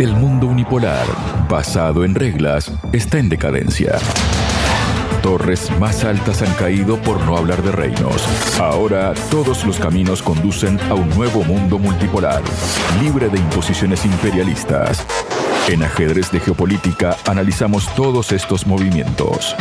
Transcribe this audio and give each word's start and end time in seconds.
El 0.00 0.12
mundo 0.12 0.48
unipolar, 0.48 1.06
basado 1.48 2.04
en 2.04 2.16
reglas, 2.16 2.72
está 2.92 3.20
en 3.20 3.28
decadencia. 3.28 3.96
Torres 5.22 5.70
más 5.78 6.02
altas 6.02 6.42
han 6.42 6.52
caído 6.54 7.00
por 7.00 7.24
no 7.24 7.36
hablar 7.36 7.62
de 7.62 7.70
reinos. 7.70 8.26
Ahora 8.58 9.14
todos 9.30 9.64
los 9.64 9.78
caminos 9.78 10.20
conducen 10.20 10.80
a 10.90 10.94
un 10.94 11.08
nuevo 11.10 11.44
mundo 11.44 11.78
multipolar, 11.78 12.42
libre 13.00 13.28
de 13.28 13.38
imposiciones 13.38 14.04
imperialistas. 14.04 15.06
En 15.68 15.84
ajedrez 15.84 16.32
de 16.32 16.40
geopolítica 16.40 17.16
analizamos 17.24 17.94
todos 17.94 18.32
estos 18.32 18.66
movimientos. 18.66 19.54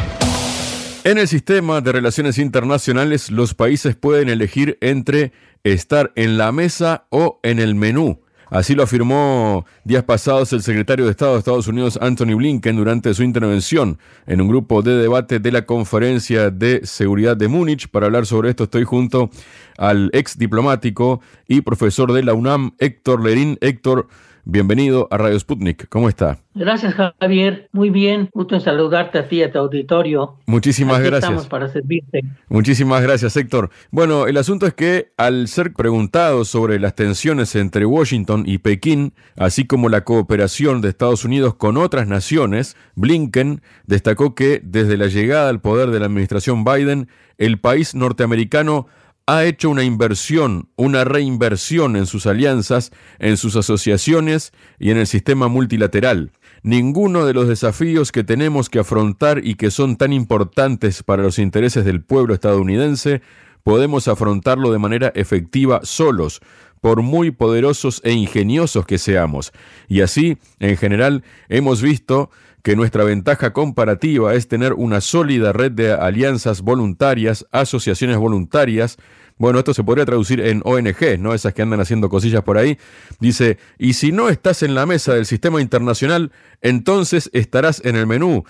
En 1.03 1.19
el 1.19 1.27
sistema 1.27 1.79
de 1.81 1.91
relaciones 1.91 2.39
internacionales, 2.39 3.29
los 3.29 3.53
países 3.53 3.95
pueden 3.95 4.29
elegir 4.29 4.79
entre 4.81 5.31
estar 5.63 6.11
en 6.15 6.39
la 6.39 6.51
mesa 6.51 7.05
o 7.11 7.39
en 7.43 7.59
el 7.59 7.75
menú. 7.75 8.22
Así 8.53 8.75
lo 8.75 8.83
afirmó 8.83 9.65
días 9.83 10.03
pasados 10.03 10.53
el 10.53 10.61
secretario 10.61 11.05
de 11.05 11.11
Estado 11.11 11.33
de 11.33 11.39
Estados 11.39 11.67
Unidos, 11.67 11.97
Anthony 11.99 12.35
Blinken, 12.35 12.75
durante 12.75 13.11
su 13.15 13.23
intervención 13.23 13.97
en 14.27 14.41
un 14.41 14.47
grupo 14.47 14.83
de 14.83 14.95
debate 14.95 15.39
de 15.39 15.51
la 15.51 15.65
Conferencia 15.65 16.51
de 16.51 16.85
Seguridad 16.85 17.35
de 17.35 17.47
Múnich. 17.47 17.87
Para 17.89 18.05
hablar 18.05 18.27
sobre 18.27 18.51
esto 18.51 18.65
estoy 18.65 18.83
junto 18.83 19.31
al 19.75 20.11
ex 20.13 20.37
diplomático 20.37 21.19
y 21.47 21.61
profesor 21.61 22.13
de 22.13 22.21
la 22.21 22.35
UNAM, 22.35 22.75
Héctor 22.77 23.23
Lerín. 23.23 23.57
Héctor, 23.59 24.07
Bienvenido 24.45 25.07
a 25.09 25.17
Radio 25.17 25.39
Sputnik. 25.39 25.87
¿Cómo 25.87 26.09
está? 26.09 26.37
Gracias, 26.53 26.95
Javier. 26.95 27.69
Muy 27.71 27.89
bien. 27.89 28.29
Gusto 28.33 28.55
en 28.55 28.61
saludarte 28.61 29.17
a 29.17 29.29
ti 29.29 29.37
y 29.37 29.43
a 29.43 29.51
tu 29.53 29.59
auditorio. 29.59 30.35
Muchísimas 30.47 30.99
gracias. 30.99 31.23
Estamos 31.23 31.47
para 31.47 31.69
servirte. 31.69 32.23
Muchísimas 32.49 33.01
gracias, 33.01 33.37
Héctor. 33.37 33.69
Bueno, 33.89 34.27
el 34.27 34.35
asunto 34.35 34.67
es 34.67 34.73
que 34.73 35.13
al 35.15 35.47
ser 35.47 35.71
preguntado 35.71 36.43
sobre 36.43 36.77
las 36.77 36.93
tensiones 36.93 37.55
entre 37.55 37.85
Washington 37.85 38.43
y 38.45 38.57
Pekín, 38.57 39.13
así 39.37 39.65
como 39.65 39.87
la 39.87 40.03
cooperación 40.03 40.81
de 40.81 40.89
Estados 40.89 41.23
Unidos 41.23 41.55
con 41.55 41.77
otras 41.77 42.07
naciones, 42.07 42.75
Blinken 42.95 43.61
destacó 43.87 44.35
que 44.35 44.59
desde 44.61 44.97
la 44.97 45.07
llegada 45.07 45.47
al 45.47 45.61
poder 45.61 45.89
de 45.89 46.01
la 46.01 46.07
administración 46.07 46.65
Biden, 46.65 47.07
el 47.37 47.61
país 47.61 47.95
norteamericano 47.95 48.87
ha 49.25 49.45
hecho 49.45 49.69
una 49.69 49.83
inversión, 49.83 50.69
una 50.75 51.03
reinversión 51.03 51.95
en 51.95 52.05
sus 52.05 52.25
alianzas, 52.25 52.91
en 53.19 53.37
sus 53.37 53.55
asociaciones 53.55 54.51
y 54.79 54.91
en 54.91 54.97
el 54.97 55.07
sistema 55.07 55.47
multilateral. 55.47 56.31
Ninguno 56.61 57.25
de 57.25 57.33
los 57.33 57.47
desafíos 57.47 58.11
que 58.11 58.23
tenemos 58.23 58.69
que 58.69 58.79
afrontar 58.79 59.45
y 59.45 59.55
que 59.55 59.71
son 59.71 59.95
tan 59.95 60.13
importantes 60.13 61.03
para 61.03 61.23
los 61.23 61.39
intereses 61.39 61.85
del 61.85 62.03
pueblo 62.03 62.33
estadounidense 62.33 63.21
podemos 63.63 64.07
afrontarlo 64.07 64.71
de 64.71 64.79
manera 64.79 65.11
efectiva 65.15 65.81
solos, 65.83 66.41
por 66.81 67.01
muy 67.01 67.31
poderosos 67.31 68.01
e 68.03 68.11
ingeniosos 68.11 68.85
que 68.85 68.97
seamos. 68.97 69.53
Y 69.87 70.01
así, 70.01 70.37
en 70.59 70.75
general, 70.75 71.23
hemos 71.47 71.81
visto 71.81 72.29
que 72.63 72.75
nuestra 72.75 73.03
ventaja 73.03 73.53
comparativa 73.53 74.33
es 74.33 74.47
tener 74.47 74.73
una 74.73 75.01
sólida 75.01 75.53
red 75.53 75.71
de 75.71 75.91
alianzas 75.91 76.61
voluntarias, 76.61 77.45
asociaciones 77.51 78.17
voluntarias, 78.17 78.97
bueno, 79.37 79.59
esto 79.59 79.73
se 79.73 79.83
podría 79.83 80.05
traducir 80.05 80.39
en 80.39 80.61
ONG, 80.63 81.19
¿no? 81.19 81.33
Esas 81.33 81.53
que 81.53 81.61
andan 81.61 81.81
haciendo 81.81 82.07
cosillas 82.07 82.43
por 82.43 82.57
ahí. 82.57 82.77
Dice, 83.19 83.57
y 83.77 83.93
si 83.93 84.11
no 84.11 84.29
estás 84.29 84.63
en 84.63 84.75
la 84.75 84.85
mesa 84.85 85.15
del 85.15 85.25
sistema 85.25 85.59
internacional, 85.59 86.31
entonces 86.61 87.29
estarás 87.33 87.83
en 87.83 87.95
el 87.95 88.07
menú. 88.07 88.43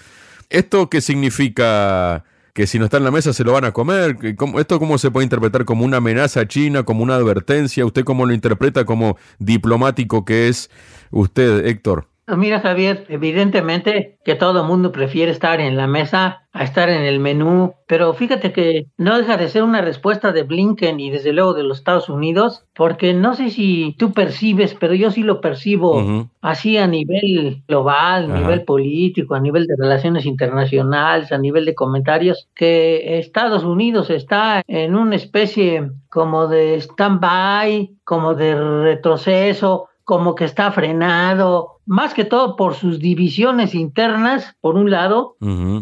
¿Esto 0.49 0.89
qué 0.89 1.01
significa? 1.01 2.23
que 2.53 2.67
si 2.67 2.77
no 2.77 2.85
está 2.85 2.97
en 2.97 3.03
la 3.03 3.09
mesa 3.09 3.33
se 3.33 3.43
lo 3.43 3.53
van 3.53 3.65
a 3.65 3.71
comer. 3.71 4.15
¿Esto 4.59 4.77
cómo 4.77 4.99
se 4.99 5.09
puede 5.09 5.23
interpretar 5.23 5.65
como 5.65 5.83
una 5.85 5.97
amenaza 5.97 6.41
a 6.41 6.47
china, 6.47 6.83
como 6.83 7.01
una 7.01 7.15
advertencia? 7.15 7.83
¿Usted 7.83 8.03
cómo 8.03 8.27
lo 8.27 8.33
interpreta 8.33 8.85
como 8.85 9.17
diplomático 9.39 10.23
que 10.23 10.49
es 10.49 10.69
usted, 11.09 11.65
Héctor? 11.65 12.12
Mira, 12.25 12.61
Javier, 12.61 13.05
evidentemente 13.09 14.17
que 14.23 14.35
todo 14.35 14.61
el 14.61 14.67
mundo 14.67 14.93
prefiere 14.93 15.29
estar 15.29 15.59
en 15.59 15.75
la 15.75 15.87
mesa 15.87 16.47
a 16.53 16.63
estar 16.63 16.87
en 16.87 17.01
el 17.01 17.19
menú, 17.19 17.73
pero 17.85 18.13
fíjate 18.13 18.53
que 18.53 18.85
no 18.97 19.17
deja 19.17 19.35
de 19.37 19.49
ser 19.49 19.63
una 19.63 19.81
respuesta 19.81 20.31
de 20.31 20.43
Blinken 20.43 20.99
y 20.99 21.09
desde 21.09 21.33
luego 21.33 21.53
de 21.53 21.63
los 21.63 21.79
Estados 21.79 22.07
Unidos, 22.07 22.63
porque 22.75 23.13
no 23.13 23.33
sé 23.33 23.49
si 23.49 23.95
tú 23.97 24.13
percibes, 24.13 24.73
pero 24.75 24.93
yo 24.93 25.11
sí 25.11 25.23
lo 25.23 25.41
percibo 25.41 26.29
así 26.41 26.77
a 26.77 26.87
nivel 26.87 27.63
global, 27.67 28.31
a 28.31 28.39
nivel 28.39 28.63
político, 28.63 29.35
a 29.35 29.39
nivel 29.39 29.65
de 29.65 29.75
relaciones 29.77 30.25
internacionales, 30.25 31.31
a 31.31 31.39
nivel 31.39 31.65
de 31.65 31.75
comentarios, 31.75 32.47
que 32.55 33.17
Estados 33.17 33.63
Unidos 33.63 34.09
está 34.11 34.61
en 34.67 34.95
una 34.95 35.15
especie 35.15 35.89
como 36.09 36.47
de 36.47 36.75
stand-by, 36.75 37.95
como 38.03 38.35
de 38.35 38.55
retroceso, 38.55 39.89
como 40.03 40.35
que 40.35 40.45
está 40.45 40.71
frenado, 40.71 41.79
más 41.85 42.13
que 42.13 42.25
todo 42.25 42.55
por 42.55 42.75
sus 42.75 42.99
divisiones 42.99 43.75
internas, 43.75 44.55
por 44.61 44.75
un 44.75 44.91
lado, 44.91 45.35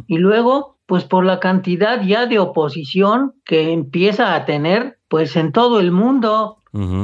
y 0.08 0.18
luego, 0.18 0.78
pues 0.86 1.04
por 1.04 1.26
la 1.26 1.40
cantidad 1.40 2.02
ya 2.04 2.26
de 2.26 2.40
oposición 2.40 3.34
que 3.46 3.72
empieza 3.72 4.36
a 4.36 4.46
tener, 4.46 4.98
pues 5.08 5.36
en 5.36 5.52
todo 5.52 5.80
el 5.80 5.92
mundo 5.92 6.58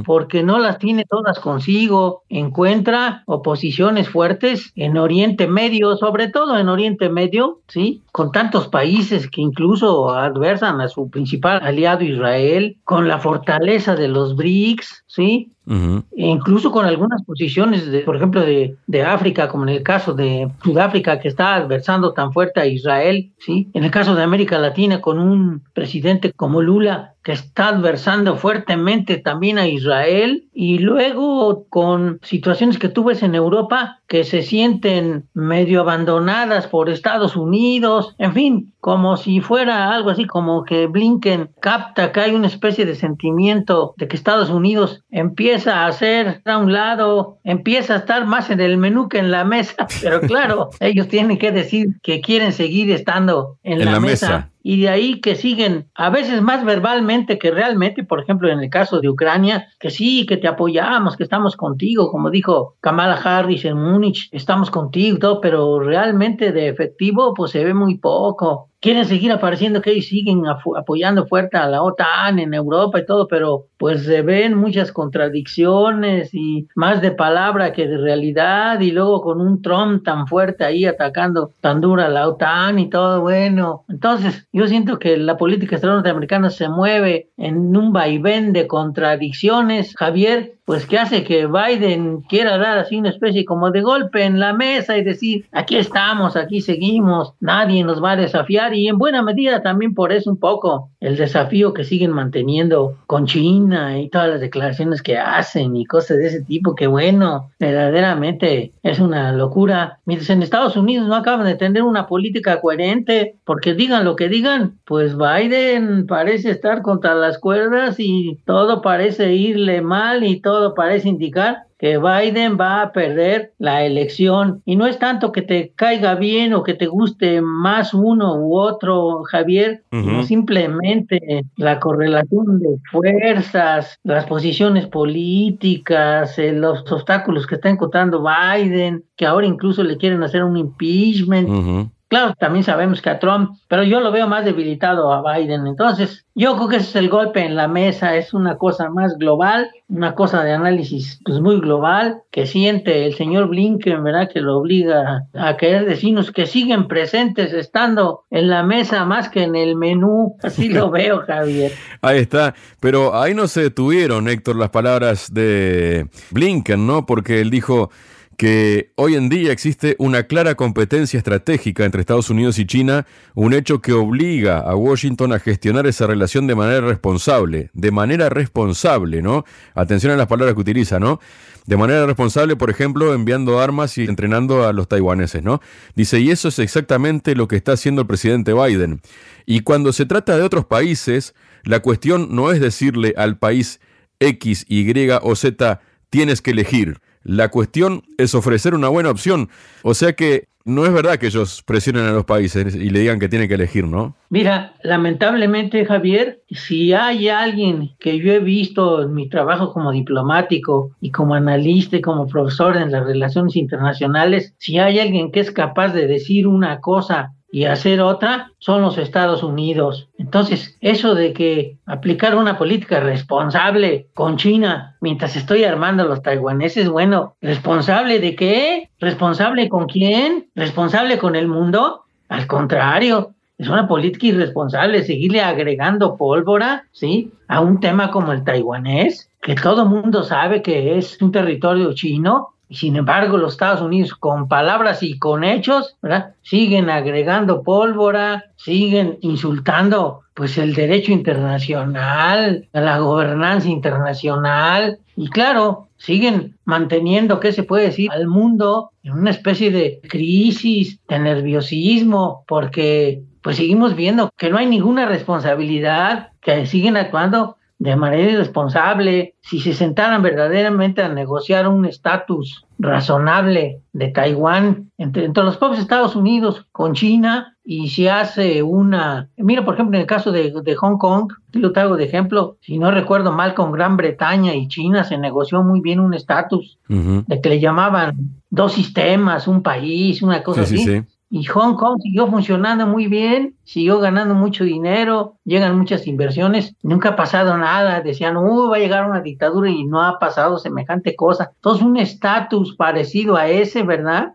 porque 0.06 0.44
no 0.44 0.60
las 0.60 0.80
tiene 0.80 1.04
todas 1.04 1.40
consigo, 1.40 2.24
encuentra 2.30 3.24
oposiciones 3.26 4.08
fuertes 4.08 4.72
en 4.76 4.98
Oriente 4.98 5.48
Medio, 5.48 5.98
sobre 5.98 6.30
todo 6.30 6.58
en 6.58 6.70
Oriente 6.70 7.10
Medio, 7.10 7.60
¿sí? 7.68 8.02
Con 8.18 8.32
tantos 8.32 8.68
países 8.68 9.30
que 9.30 9.42
incluso 9.42 10.10
adversan 10.10 10.82
a 10.82 10.88
su 10.88 11.08
principal 11.08 11.60
aliado 11.62 12.04
Israel, 12.04 12.76
con 12.84 13.08
la 13.08 13.20
fortaleza 13.20 13.96
de 13.96 14.08
los 14.08 14.36
BRICS, 14.36 15.04
¿sí? 15.06 15.52
E 15.70 16.26
incluso 16.26 16.72
con 16.72 16.86
algunas 16.86 17.24
posiciones, 17.26 17.92
de, 17.92 18.00
por 18.00 18.16
ejemplo, 18.16 18.40
de, 18.40 18.78
de, 18.88 19.04
África, 19.04 19.50
como 19.50 19.64
en 19.64 19.70
el 19.70 19.84
caso 19.84 20.14
de 20.14 20.50
Sudáfrica, 20.64 21.20
que 21.20 21.28
está 21.28 21.56
adversando 21.56 22.14
tan 22.14 22.32
fuerte 22.32 22.62
a 22.62 22.66
Israel, 22.66 23.34
¿sí? 23.38 23.70
En 23.74 23.84
el 23.84 23.92
caso 23.92 24.16
de 24.16 24.24
América 24.24 24.58
Latina, 24.60 25.02
con 25.02 25.20
un 25.20 25.64
presidente 25.74 26.32
como 26.32 26.62
Lula, 26.62 27.16
que 27.22 27.34
está 27.34 27.68
adversando 27.68 28.38
fuertemente 28.38 29.18
también 29.18 29.58
a 29.58 29.68
Israel, 29.68 30.48
y 30.54 30.80
luego 30.80 31.66
con 31.68 32.20
situaciones 32.24 32.80
que 32.80 32.88
tú 32.88 33.04
ves 33.04 33.22
en 33.22 33.36
Europa 33.36 34.00
que 34.08 34.24
se 34.24 34.44
sienten 34.44 35.28
medio 35.34 35.82
abandonadas 35.82 36.68
por 36.68 36.90
Estados 36.90 37.36
Unidos, 37.36 38.07
en 38.18 38.34
fin, 38.34 38.74
como 38.88 39.18
si 39.18 39.42
fuera 39.42 39.92
algo 39.92 40.12
así 40.12 40.24
como 40.24 40.64
que 40.64 40.88
Blinken 40.88 41.50
capta 41.60 42.14
que 42.14 42.22
hay 42.22 42.34
una 42.34 42.48
especie 42.48 42.86
de 42.86 42.96
sentimiento 42.96 43.94
de 43.98 44.08
que 44.08 44.16
Estados 44.16 44.50
Unidos 44.50 45.04
empieza 45.12 45.82
a 45.82 45.88
hacer 45.88 46.42
a 46.46 46.58
un 46.58 46.72
lado, 46.72 47.38
empieza 47.44 47.96
a 47.96 47.98
estar 47.98 48.26
más 48.26 48.50
en 48.50 48.62
el 48.62 48.78
menú 48.78 49.10
que 49.10 49.20
en 49.20 49.30
la 49.30 49.44
mesa, 49.44 49.88
pero 50.02 50.22
claro, 50.22 50.70
ellos 50.80 51.10
tienen 51.10 51.38
que 51.38 51.52
decir 51.52 52.00
que 52.02 52.22
quieren 52.22 52.54
seguir 52.54 52.90
estando 52.92 53.58
en, 53.62 53.84
la, 53.84 54.00
mesa. 54.00 54.52
y 54.64 54.80
de 54.80 54.88
ahí 54.88 55.20
que 55.20 55.36
siguen 55.36 55.90
a 55.94 56.10
veces 56.10 56.42
más 56.42 56.64
verbalmente 56.64 57.38
que 57.38 57.52
realmente, 57.52 58.06
por 58.06 58.22
ejemplo, 58.22 58.50
en 58.50 58.62
el 58.62 58.70
caso 58.70 59.02
de 59.02 59.10
Ucrania, 59.10 59.68
que 59.82 59.90
sí, 59.90 60.26
que 60.26 60.38
te 60.38 60.48
apoyamos, 60.48 61.18
que 61.18 61.24
estamos 61.24 61.58
contigo, 61.58 62.10
como 62.10 62.30
dijo 62.30 62.78
Kamala 62.80 63.16
Harris 63.16 63.66
en 63.66 63.76
Múnich, 63.76 64.30
estamos 64.32 64.72
contigo, 64.72 65.42
pero 65.42 65.82
realmente 65.82 66.54
de 66.54 66.70
efectivo 66.70 67.34
pues 67.34 67.52
se 67.52 67.66
ve 67.66 67.74
muy 67.74 67.98
poco 67.98 68.70
quieren 68.80 69.06
seguir 69.06 69.32
apareciendo 69.32 69.82
que 69.82 70.02
siguen 70.02 70.44
apoyando 70.46 71.26
fuerte 71.28 71.58
a 71.58 71.68
la 71.68 71.82
OTAN 71.82 72.40
en 72.40 72.54
Europa 72.54 73.00
y 73.00 73.06
todo, 73.06 73.28
pero 73.28 73.68
pues 73.78 74.04
se 74.04 74.22
ven 74.22 74.56
muchas 74.56 74.92
contradicciones 74.92 76.34
y 76.34 76.68
más 76.76 77.02
de 77.02 77.12
palabra 77.12 77.74
que 77.74 77.88
de 77.88 77.98
realidad 77.98 78.80
y 78.80 78.92
luego 78.92 79.22
con 79.22 79.42
un 79.42 79.62
Trump 79.62 80.04
tan 80.04 80.28
fuerte 80.28 80.64
ahí 80.64 80.86
atacando 80.86 81.54
tan 81.62 81.82
dura 81.82 82.10
la 82.10 82.28
OTAN 82.28 82.80
y 82.80 82.90
todo, 82.90 83.22
bueno, 83.22 83.86
entonces 83.90 84.48
yo 84.52 84.68
siento 84.68 85.00
que 85.00 85.18
la 85.18 85.38
política 85.38 85.76
exterior 85.76 85.98
norteamericana 85.98 86.50
se 86.50 86.70
mueve 86.70 87.30
en 87.38 87.76
un 87.76 87.94
vaivén 87.94 88.54
de 88.54 88.68
contradicciones, 88.68 89.96
Javier, 89.96 90.57
pues 90.68 90.86
que 90.86 91.00
hace 91.00 91.24
que 91.24 91.48
Biden 91.48 92.24
quiera 92.24 92.58
dar 92.58 92.78
así 92.78 92.98
una 92.98 93.08
especie 93.08 93.46
como 93.46 93.72
de 93.72 93.80
golpe 93.80 94.26
en 94.26 94.38
la 94.38 94.52
mesa 94.52 94.98
y 94.98 95.04
decir, 95.06 95.46
aquí 95.54 95.78
estamos, 95.78 96.36
aquí 96.36 96.60
seguimos, 96.60 97.32
nadie 97.40 97.86
nos 97.86 98.04
va 98.04 98.12
a 98.12 98.16
desafiar 98.18 98.74
y 98.74 98.90
en 98.90 98.98
buena 98.98 99.22
medida 99.22 99.64
también 99.64 99.94
por 99.94 100.12
eso 100.12 100.30
un 100.30 100.36
poco 100.36 100.90
el 101.00 101.16
desafío 101.16 101.74
que 101.74 101.86
siguen 101.86 102.12
manteniendo 102.12 102.98
con 103.08 103.28
China 103.28 103.98
y 103.98 104.10
todas 104.10 104.28
las 104.28 104.42
declaraciones 104.42 105.02
que 105.02 105.18
hacen 105.18 105.74
y 105.78 105.86
cosas 105.86 106.18
de 106.18 106.28
ese 106.28 106.44
tipo, 106.44 106.76
que 106.76 106.88
bueno, 106.88 107.50
verdaderamente 107.58 108.74
es 108.84 109.00
una 109.00 109.32
locura. 109.32 110.00
Mientras 110.04 110.30
en 110.32 110.44
Estados 110.44 110.76
Unidos 110.76 111.08
no 111.08 111.16
acaban 111.16 111.46
de 111.46 111.56
tener 111.56 111.84
una 111.84 112.08
política 112.08 112.60
coherente, 112.60 113.38
porque 113.46 113.74
digan 113.74 114.04
lo 114.04 114.18
que 114.18 114.28
digan, 114.28 114.80
pues 114.84 115.16
Biden 115.18 116.08
parece 116.08 116.52
estar 116.52 116.82
contra 116.82 117.16
las 117.16 117.38
cuerdas 117.38 117.96
y 118.00 118.40
todo 118.46 118.82
parece 118.82 119.34
irle 119.34 119.82
mal 119.82 120.26
y 120.26 120.42
todo 120.42 120.57
parece 120.76 121.10
indicar 121.10 121.68
que 121.80 121.98
Biden 122.00 122.58
va 122.60 122.82
a 122.82 122.92
perder 122.92 123.54
la 123.60 123.84
elección. 123.84 124.62
Y 124.66 124.76
no 124.76 124.88
es 124.88 124.98
tanto 124.98 125.32
que 125.32 125.42
te 125.42 125.74
caiga 125.76 126.16
bien 126.16 126.54
o 126.54 126.64
que 126.64 126.74
te 126.74 126.88
guste 126.88 127.42
más 127.42 127.94
uno 127.94 128.36
u 128.36 128.58
otro, 128.58 129.24
Javier, 129.24 129.84
sino 129.92 130.24
simplemente 130.24 131.46
la 131.56 131.80
correlación 131.80 132.60
de 132.60 132.78
fuerzas, 132.92 134.00
las 134.04 134.26
posiciones 134.26 134.88
políticas, 134.88 136.38
eh, 136.40 136.52
los 136.52 136.92
obstáculos 136.92 137.46
que 137.46 137.56
está 137.56 137.70
encontrando 137.70 138.24
Biden, 138.24 139.04
que 139.16 139.26
ahora 139.26 139.46
incluso 139.46 139.84
le 139.84 139.98
quieren 139.98 140.24
hacer 140.24 140.44
un 140.44 140.58
impeachment. 140.58 141.92
Claro, 142.10 142.34
también 142.40 142.64
sabemos 142.64 143.02
que 143.02 143.10
a 143.10 143.20
Trump, 143.20 143.58
pero 143.68 143.84
yo 143.84 144.00
lo 144.00 144.14
veo 144.14 144.28
más 144.28 144.46
debilitado 144.46 145.12
a 145.12 145.22
Biden. 145.22 145.68
Entonces, 145.68 146.26
yo 146.36 146.56
creo 146.56 146.70
que 146.70 146.76
ese 146.78 146.90
es 146.90 146.96
el 146.96 147.10
golpe 147.10 147.44
en 147.44 147.56
la 147.56 147.68
mesa, 147.68 148.16
es 148.16 148.34
una 148.34 148.58
cosa 148.58 148.90
más 148.90 149.18
global, 149.18 149.70
una 149.90 150.16
cosa 150.16 150.44
de 150.44 150.54
análisis 150.54 151.20
pues, 151.26 151.42
muy 151.42 151.60
global 151.60 152.22
que 152.32 152.46
siente 152.46 153.06
el 153.06 153.16
señor 153.16 153.50
Blinken, 153.50 154.04
¿verdad? 154.06 154.30
Que 154.32 154.40
lo 154.40 154.58
obliga 154.58 155.28
a 155.34 155.58
querer 155.58 155.86
decirnos 155.86 156.32
que 156.32 156.46
siguen 156.46 156.88
presentes 156.88 157.52
estando 157.52 158.24
en 158.30 158.48
la 158.48 158.64
mesa 158.64 159.04
más 159.04 159.28
que 159.28 159.44
en 159.44 159.56
el 159.58 159.76
menú. 159.76 160.38
Así 160.44 160.70
lo 160.70 160.90
veo, 160.92 161.24
Javier. 161.26 161.74
Ahí 162.02 162.20
está, 162.20 162.56
pero 162.80 163.20
ahí 163.20 163.34
no 163.34 163.48
se 163.48 163.64
detuvieron, 163.64 164.30
Héctor, 164.30 164.56
las 164.56 164.70
palabras 164.70 165.34
de 165.34 166.08
Blinken, 166.32 166.88
¿no? 166.88 167.06
Porque 167.06 167.42
él 167.42 167.50
dijo 167.50 167.90
que 168.38 168.92
hoy 168.96 169.16
en 169.16 169.30
día 169.30 169.52
existe 169.52 169.96
una 169.98 170.24
clara 170.24 170.54
competencia 170.54 171.18
estratégica 171.18 171.86
entre 171.86 172.02
Estados 172.02 172.30
Unidos 172.30 172.60
y 172.60 172.68
China, 172.68 173.08
un 173.34 173.52
hecho 173.52 173.82
que 173.82 173.94
obliga 173.94 174.60
a 174.60 174.76
Washington 174.76 175.34
a 175.34 175.40
gestionar 175.40 175.88
esa 175.88 176.06
relación 176.06 176.46
de 176.46 176.54
manera 176.54 176.82
responsable, 176.82 177.72
de 177.74 177.90
manera 177.90 178.30
responsable, 178.30 179.24
¿no? 179.24 179.44
Atención 179.74 180.14
a 180.14 180.18
las 180.18 180.28
palabras 180.28 180.54
que 180.54 180.62
utiliza, 180.62 181.00
¿no? 181.00 181.20
De 181.66 181.78
manera 181.78 182.06
responsable, 182.06 182.56
por 182.56 182.70
ejemplo, 182.70 183.12
enviando 183.16 183.60
armas 183.60 183.98
y 183.98 184.04
entrenando 184.04 184.68
a 184.68 184.72
los 184.72 184.88
taiwaneses, 184.88 185.42
¿no? 185.42 185.60
Dice, 185.96 186.20
y 186.20 186.30
eso 186.30 186.50
es 186.50 186.60
exactamente 186.60 187.36
lo 187.36 187.48
que 187.48 187.56
está 187.56 187.72
haciendo 187.72 188.02
el 188.02 188.08
presidente 188.08 188.54
Biden. 188.54 189.02
Y 189.48 189.62
cuando 189.62 189.92
se 189.94 190.06
trata 190.06 190.38
de 190.38 190.44
otros 190.44 190.66
países, 190.66 191.34
la 191.64 191.80
cuestión 191.80 192.36
no 192.36 192.52
es 192.52 192.62
decirle 192.62 193.16
al 193.18 193.40
país 193.40 193.80
X, 194.20 194.64
Y 194.70 195.10
o 195.24 195.36
Z, 195.36 195.82
tienes 196.12 196.42
que 196.44 196.52
elegir 196.52 197.00
la 197.28 197.50
cuestión 197.50 198.04
es 198.18 198.34
ofrecer 198.34 198.74
una 198.74 198.88
buena 198.88 199.12
opción. 199.12 199.50
O 199.84 199.94
sea 199.94 200.14
que 200.14 200.48
no 200.64 200.86
es 200.86 200.94
verdad 200.94 201.18
que 201.18 201.28
ellos 201.28 201.64
presionen 201.66 202.06
a 202.06 202.12
los 202.12 202.26
países 202.26 202.76
y 202.76 202.90
le 202.90 203.00
digan 203.00 203.20
que 203.20 203.30
tienen 203.30 203.48
que 203.48 203.54
elegir, 203.54 203.86
¿no? 203.86 204.16
Mira, 204.30 204.74
lamentablemente, 204.84 205.86
Javier, 205.86 206.42
si 206.50 206.94
hay 206.94 207.30
alguien 207.30 207.92
que 208.00 208.18
yo 208.20 208.34
he 208.34 208.40
visto 208.40 209.04
en 209.04 209.14
mi 209.14 209.30
trabajo 209.30 209.72
como 209.72 209.92
diplomático 209.92 210.92
y 211.00 211.12
como 211.12 211.36
analista 211.36 211.98
y 211.98 212.02
como 212.02 212.28
profesor 212.28 212.76
en 212.76 212.92
las 212.92 213.06
relaciones 213.06 213.56
internacionales, 213.56 214.54
si 214.58 214.78
hay 214.78 215.00
alguien 215.00 215.32
que 215.32 215.40
es 215.40 215.52
capaz 215.52 215.94
de 215.94 216.08
decir 216.08 216.48
una 216.48 216.82
cosa 216.82 217.34
y 217.50 217.66
hacer 217.66 218.02
otra 218.02 218.52
son 218.60 218.82
los 218.82 218.98
Estados 218.98 219.44
Unidos. 219.44 220.10
Entonces, 220.18 220.78
eso 220.82 221.16
de 221.16 221.34
que 221.34 221.78
aplicar 221.86 222.36
una 222.36 222.58
política 222.58 223.00
responsable 223.00 224.08
con 224.14 224.38
China 224.38 224.98
mientras 225.02 225.36
estoy 225.36 225.64
armando 225.64 226.04
a 226.04 226.08
los 226.08 226.22
taiwaneses, 226.22 226.90
bueno, 226.90 227.36
¿responsable 227.42 228.20
de 228.20 228.36
qué? 228.36 228.90
¿Responsable 229.00 229.70
con 229.70 229.88
quién? 229.88 230.50
¿Responsable 230.56 231.18
con 231.18 231.36
el 231.36 231.48
mundo? 231.48 232.04
Al 232.30 232.48
contrario, 232.48 233.34
es 233.58 233.70
una 233.70 233.88
política 233.88 234.28
irresponsable 234.28 235.04
seguirle 235.04 235.42
agregando 235.42 236.16
pólvora, 236.18 236.86
¿sí? 236.92 237.32
A 237.48 237.62
un 237.62 237.80
tema 237.80 238.12
como 238.12 238.32
el 238.32 238.44
taiwanés, 238.44 239.32
que 239.42 239.56
todo 239.56 239.86
mundo 239.86 240.24
sabe 240.24 240.62
que 240.62 240.98
es 240.98 241.20
un 241.22 241.32
territorio 241.32 241.94
chino 241.94 242.50
sin 242.70 242.96
embargo, 242.96 243.38
los 243.38 243.54
Estados 243.54 243.82
Unidos, 243.82 244.14
con 244.14 244.48
palabras 244.48 245.02
y 245.04 245.18
con 245.18 245.44
hechos, 245.44 245.96
siguen 246.42 246.90
agregando 246.90 247.64
pólvora, 247.64 248.46
siguen 248.58 249.18
insultando 249.22 250.22
pues 250.34 250.58
el 250.58 250.76
derecho 250.76 251.12
internacional, 251.12 252.68
la 252.72 253.00
gobernanza 253.00 253.70
internacional, 253.70 255.00
y 255.16 255.30
claro, 255.30 255.88
siguen 255.98 256.58
manteniendo, 256.64 257.40
¿qué 257.40 257.52
se 257.52 257.64
puede 257.64 257.86
decir?, 257.86 258.12
al 258.12 258.28
mundo 258.28 258.92
en 259.02 259.14
una 259.14 259.32
especie 259.32 259.72
de 259.72 260.00
crisis, 260.08 261.00
de 261.08 261.20
nerviosismo, 261.20 262.44
porque 262.48 263.24
pues 263.42 263.58
seguimos 263.58 263.96
viendo 263.96 264.30
que 264.38 264.50
no 264.50 264.58
hay 264.58 264.68
ninguna 264.68 265.06
responsabilidad, 265.06 266.30
que 266.42 266.66
siguen 266.66 266.98
actuando 266.98 267.56
de 267.80 267.96
manera 267.96 268.32
irresponsable, 268.32 269.36
si 269.42 269.60
se 269.60 269.74
sentaran 269.74 270.22
verdaderamente 270.24 271.04
a 271.04 271.10
negociar 271.10 271.68
un 271.68 271.86
estatus 271.86 272.66
razonable 272.80 273.82
de 273.94 274.08
Taiwán 274.10 274.92
entre, 274.98 275.28
los 275.28 275.58
propios 275.58 275.82
Estados 275.82 276.16
Unidos 276.16 276.66
con 276.72 276.94
China 276.94 277.56
y 277.64 277.90
se 277.90 278.10
hace 278.10 278.64
una, 278.64 279.30
mira 279.38 279.64
por 279.64 279.76
ejemplo 279.76 279.96
en 279.96 280.02
el 280.02 280.08
caso 280.08 280.32
de, 280.32 280.76
Hong 280.76 280.98
Kong, 280.98 281.34
lo 281.54 281.72
traigo 281.72 281.98
de 281.98 282.06
ejemplo, 282.06 282.58
si 282.62 282.80
no 282.80 282.92
recuerdo 282.92 283.32
mal 283.32 283.54
con 283.54 283.72
Gran 283.72 283.98
Bretaña 283.98 284.56
y 284.56 284.68
China 284.68 285.04
se 285.04 285.18
negoció 285.18 285.64
muy 285.64 285.82
bien 285.82 286.00
un 286.00 286.14
estatus 286.14 286.80
de 286.88 287.42
que 287.42 287.50
le 287.50 287.60
llamaban 287.60 288.16
dos 288.50 288.74
sistemas, 288.74 289.48
un 289.48 289.62
país, 289.62 290.22
una 290.22 290.42
cosa 290.42 290.62
así. 290.62 291.04
Y 291.30 291.44
Hong 291.46 291.76
Kong 291.76 292.00
siguió 292.02 292.28
funcionando 292.28 292.88
muy 292.88 293.08
bien, 293.08 293.56
siguió 293.64 294.00
ganando 294.00 294.34
mucho 294.34 294.64
dinero, 294.64 295.36
llegan 295.44 295.78
muchas 295.78 296.08
inversiones, 296.08 296.74
nunca 296.82 297.10
ha 297.10 297.16
pasado 297.18 297.58
nada, 297.58 298.00
decían, 298.02 298.38
uh, 298.38 298.70
va 298.70 298.78
a 298.78 298.80
llegar 298.80 299.10
una 299.10 299.20
dictadura 299.20 299.70
y 299.70 299.84
no 299.84 300.02
ha 300.02 300.20
pasado 300.20 300.58
semejante 300.58 301.16
cosa. 301.16 301.52
Entonces 301.56 301.86
un 301.86 301.98
estatus 301.98 302.76
parecido 302.76 303.36
a 303.36 303.48
ese, 303.48 303.84
¿verdad? 303.84 304.34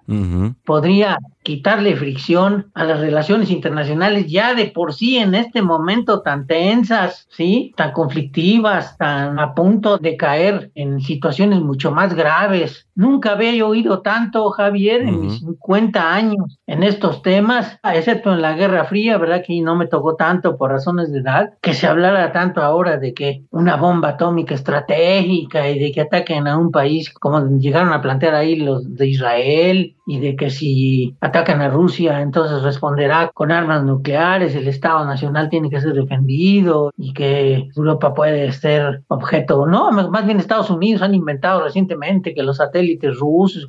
Podría 0.67 1.19
quitarle 1.43 1.97
fricción 1.97 2.71
a 2.75 2.85
las 2.85 3.01
relaciones 3.01 3.51
internacionales 3.51 4.27
ya 4.29 4.55
de 4.55 4.67
por 4.67 4.95
sí 4.95 5.19
en 5.19 5.35
este 5.35 5.63
momento 5.63 6.23
tan 6.23 6.47
tensas, 6.47 7.27
¿sí? 7.31 7.73
Tan 7.77 7.93
conflictivas, 7.93 8.97
tan 8.97 9.39
a 9.39 9.55
punto 9.55 9.99
de 9.99 10.17
caer 10.17 10.71
en 10.75 11.01
situaciones 11.01 11.61
mucho 11.61 11.91
más 11.91 12.15
graves. 12.15 12.89
Nunca 12.95 13.33
había 13.33 13.67
oído 13.67 14.03
tanto, 14.03 14.51
Javier, 14.51 15.03
en 15.03 15.21
mis 15.21 15.39
50 15.41 16.15
años 16.15 16.59
en 16.67 16.83
estos 16.83 17.23
temas, 17.23 17.79
excepto 17.83 18.33
en 18.33 18.43
la 18.43 18.55
Guerra 18.55 18.85
Fría, 18.85 19.19
¿verdad? 19.19 19.43
Que 19.47 19.61
no 19.61 19.77
me 19.77 19.87
tocó 19.87 20.17
tanto 20.17 20.57
por 20.57 20.71
razones 20.71 21.11
de 21.13 21.21
edad, 21.21 21.55
que 21.61 21.75
se 21.75 21.87
hablara 21.87 22.33
tanto 22.33 22.63
ahora 22.63 22.99
de 22.99 23.15
que 23.15 23.45
una 23.51 23.77
bomba 23.77 24.11
atómica 24.11 24.55
estratégica 24.55 25.69
y 25.69 25.79
de 25.79 25.93
que 25.93 26.03
ataquen 26.03 26.47
a 26.47 26.59
un 26.59 26.71
país 26.71 27.13
como 27.13 27.41
llegaron 27.59 27.93
a 27.93 28.03
plantear 28.03 28.35
ahí 28.35 28.57
los 28.57 28.95
de 28.95 29.09
Israel 29.09 29.97
y 30.07 30.19
de 30.19 30.37
que 30.37 30.51
si 30.51 31.17
atacan 31.21 31.61
a 31.61 31.69
Rusia, 31.69 32.21
entonces 32.21 32.63
responderá 32.63 33.31
con 33.33 33.53
armas 33.53 33.85
nucleares, 33.85 34.55
el 34.55 34.69
Estado 34.69 35.05
Nacional 35.05 35.49
tiene 35.49 35.71
que 35.71 35.81
ser 35.81 35.93
defendido 35.93 36.93
y 36.97 37.13
que 37.13 37.69
Europa 37.77 38.15
puede 38.15 38.51
ser 38.53 39.03
objeto, 39.09 39.67
no, 39.67 39.91
más 39.93 40.27
bien 40.27 40.39
Estados 40.39 40.71
Unidos 40.71 41.03
han 41.03 41.15
inventado 41.15 41.63
recientemente 41.63 42.35
que 42.35 42.43
los 42.43 42.57
satélites 42.57 43.17
rusos, 43.19 43.69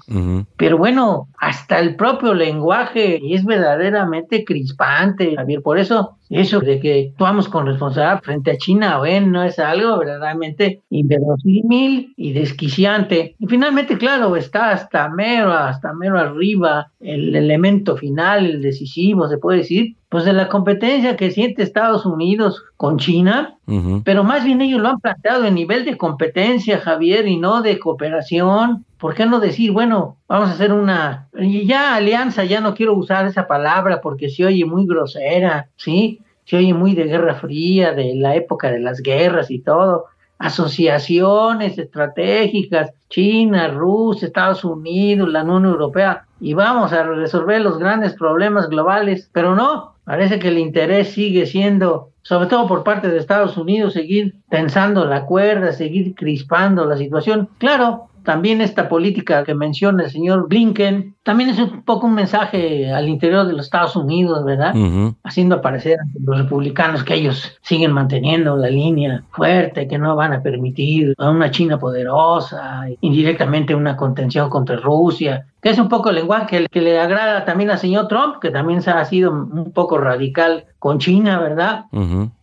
pero 0.58 0.78
bueno, 0.78 1.28
hasta 1.38 1.80
el 1.80 1.96
propio 1.96 2.34
lenguaje 2.34 3.20
es 3.34 3.46
verdaderamente 3.46 4.44
crispante, 4.44 5.36
Javier, 5.36 5.62
por 5.62 5.78
eso 5.78 6.18
eso 6.34 6.62
de 6.62 6.80
que 6.80 7.10
actuamos 7.12 7.48
con 7.48 7.68
responsabilidad 7.68 8.22
frente 8.24 8.52
a 8.52 8.58
China, 8.58 9.00
no 9.22 9.44
es 9.44 9.60
algo 9.60 10.00
verdaderamente 10.00 10.82
inverosímil 10.90 12.14
y 12.18 12.34
desquiciante. 12.34 13.36
Y 13.38 13.48
finalmente, 13.48 13.98
claro, 13.98 14.36
está 14.36 14.72
hasta 14.72 15.10
mero, 15.10 15.54
hasta 15.54 15.94
mero 15.94 16.20
arriba 16.24 16.92
el 17.00 17.36
elemento 17.36 17.96
final, 17.98 18.46
el 18.46 18.62
decisivo, 18.62 19.28
se 19.28 19.38
puede 19.38 19.60
decir, 19.60 19.96
pues 20.10 20.26
de 20.26 20.34
la 20.34 20.48
competencia 20.48 21.16
que 21.16 21.32
siente 21.32 21.64
Estados 21.64 22.06
Unidos 22.06 22.64
con 22.78 22.98
China, 22.98 23.58
pero 24.04 24.24
más 24.24 24.44
bien 24.44 24.62
ellos 24.62 24.82
lo 24.82 24.90
han 24.90 25.00
planteado 25.00 25.46
en 25.46 25.56
nivel 25.56 25.86
de 25.86 25.98
competencia, 25.98 26.80
Javier, 26.80 27.28
y 27.28 27.38
no 27.38 27.62
de 27.62 27.80
cooperación. 27.80 28.86
¿Por 29.00 29.16
qué 29.16 29.26
no 29.26 29.40
decir, 29.40 29.72
bueno, 29.72 30.18
vamos 30.28 30.50
a 30.50 30.54
hacer 30.54 30.72
una, 30.72 31.30
y 31.38 31.66
ya 31.66 31.96
alianza, 31.96 32.44
ya 32.44 32.62
no 32.62 32.74
quiero 32.76 32.94
usar 32.94 33.26
esa 33.26 33.48
palabra 33.48 34.02
porque 34.02 34.30
se 34.30 34.46
oye 34.46 34.66
muy 34.66 34.86
grosera, 34.86 35.70
¿sí? 35.76 36.20
Se 36.46 36.58
oye 36.58 36.74
muy 36.74 36.94
de 36.94 37.06
Guerra 37.06 37.36
Fría, 37.36 37.94
de 37.94 38.16
la 38.16 38.36
época 38.36 38.70
de 38.72 38.80
las 38.80 39.02
guerras 39.02 39.50
y 39.50 39.60
todo. 39.60 40.06
Asociaciones 40.44 41.78
estratégicas, 41.78 42.92
China, 43.10 43.70
Rusia, 43.70 44.28
Estados 44.28 44.66
Unidos, 44.66 45.30
la 45.30 45.44
Unión 45.44 45.66
Europea, 45.66 46.26
y 46.42 46.54
vamos 46.54 46.92
a 46.92 47.04
resolver 47.04 47.62
los 47.62 47.80
grandes 47.80 48.14
problemas 48.14 48.68
globales, 48.68 49.30
pero 49.32 49.56
no, 49.56 49.96
parece 50.04 50.40
que 50.40 50.50
el 50.50 50.58
interés 50.58 51.14
sigue 51.14 51.46
siendo, 51.46 52.10
sobre 52.24 52.48
todo 52.48 52.68
por 52.68 52.84
parte 52.84 53.08
de 53.08 53.20
Estados 53.20 53.56
Unidos, 53.56 53.94
seguir 53.94 54.36
tensando 54.50 55.06
la 55.06 55.26
cuerda, 55.26 55.72
seguir 55.72 56.14
crispando 56.14 56.86
la 56.86 56.98
situación. 56.98 57.48
Claro, 57.58 58.10
también 58.24 58.60
esta 58.60 58.90
política 58.90 59.46
que 59.46 59.56
menciona 59.56 60.04
el 60.04 60.12
señor 60.12 60.50
Blinken, 60.50 61.16
también 61.24 61.50
es 61.50 61.60
un 61.60 61.84
poco 61.84 62.06
un 62.06 62.16
mensaje 62.16 62.92
al 62.92 63.08
interior 63.08 63.48
de 63.48 63.54
los 63.54 63.66
Estados 63.66 63.96
Unidos, 63.96 64.44
¿verdad? 64.44 64.76
Haciendo 65.24 65.56
aparecer 65.56 66.00
a 66.00 66.04
los 66.22 66.38
republicanos 66.38 67.04
que 67.06 67.16
ellos 67.16 67.58
siguen 67.62 67.94
manteniendo 67.94 68.58
la 68.58 68.70
línea 68.70 69.24
fuerte, 69.32 69.88
que 69.88 69.98
no 69.98 70.18
van 70.18 70.34
a 70.34 70.42
permitir 70.42 71.16
a 71.18 71.30
una 71.30 71.50
China 71.50 71.80
poderosa, 71.80 72.88
indirectamente 73.00 73.74
una 73.74 73.96
contención 73.96 74.50
contra 74.50 74.76
Rusia, 74.76 75.46
que 75.62 75.70
es 75.70 75.80
un 75.80 75.88
poco 75.88 76.10
el 76.10 76.16
lenguaje 76.16 76.68
que, 76.70 76.82
le 76.82 77.00
agrada 77.00 77.46
también 77.46 77.72
al 77.72 77.80
señor 77.80 78.10
Trump, 78.10 78.40
que 78.42 78.52
también 78.52 78.82
se 78.82 78.92
ha 78.92 79.06
sido 79.06 79.32
un 79.32 79.72
poco 79.72 79.98
radical 79.98 80.66
con 80.78 81.00
China, 81.00 81.40
¿verdad? 81.40 81.86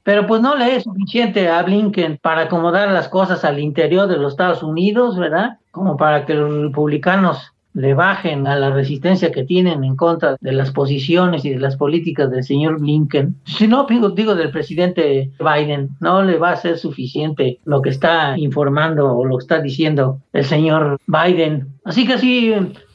Pero 0.03 0.27
pues 0.27 0.41
no 0.41 0.57
le 0.57 0.77
es 0.77 0.85
suficiente 0.85 1.51
a 1.51 1.63
Blinken 1.63 2.19
para 2.23 2.43
acomodar 2.43 2.89
las 2.89 3.09
cosas 3.09 3.45
al 3.45 3.59
interior 3.59 4.09
de 4.09 4.17
los 4.17 4.33
Estados 4.33 4.63
Unidos, 4.63 5.19
¿verdad? 5.19 5.59
Como 5.71 5.99
para 5.99 6.25
que 6.25 6.33
los 6.33 6.51
republicanos 6.51 7.53
le 7.73 7.95
bajen 7.95 8.47
a 8.47 8.57
la 8.57 8.71
resistencia 8.71 9.31
que 9.31 9.45
tienen 9.45 9.85
en 9.85 9.97
contra 9.97 10.37
de 10.41 10.53
las 10.53 10.71
posiciones 10.73 11.45
y 11.45 11.51
de 11.51 11.59
las 11.59 11.77
políticas 11.77 12.31
del 12.31 12.45
señor 12.45 12.81
Blinken. 12.81 13.37
Si 13.45 13.69
no, 13.69 13.87
digo, 13.89 14.35
del 14.35 14.51
presidente 14.51 15.31
Biden, 15.39 15.91
no 16.01 16.23
le 16.23 16.39
va 16.39 16.53
a 16.53 16.57
ser 16.57 16.79
suficiente 16.79 17.61
lo 17.65 17.83
que 17.83 17.91
está 17.91 18.37
informando 18.37 19.17
o 19.17 19.25
lo 19.25 19.39
que 19.39 19.43
está 19.43 19.61
diciendo 19.61 20.21
el 20.33 20.45
señor 20.45 20.99
Biden. 21.07 21.69
Así 21.85 22.07
que 22.07 22.19
sí, 22.19 22.55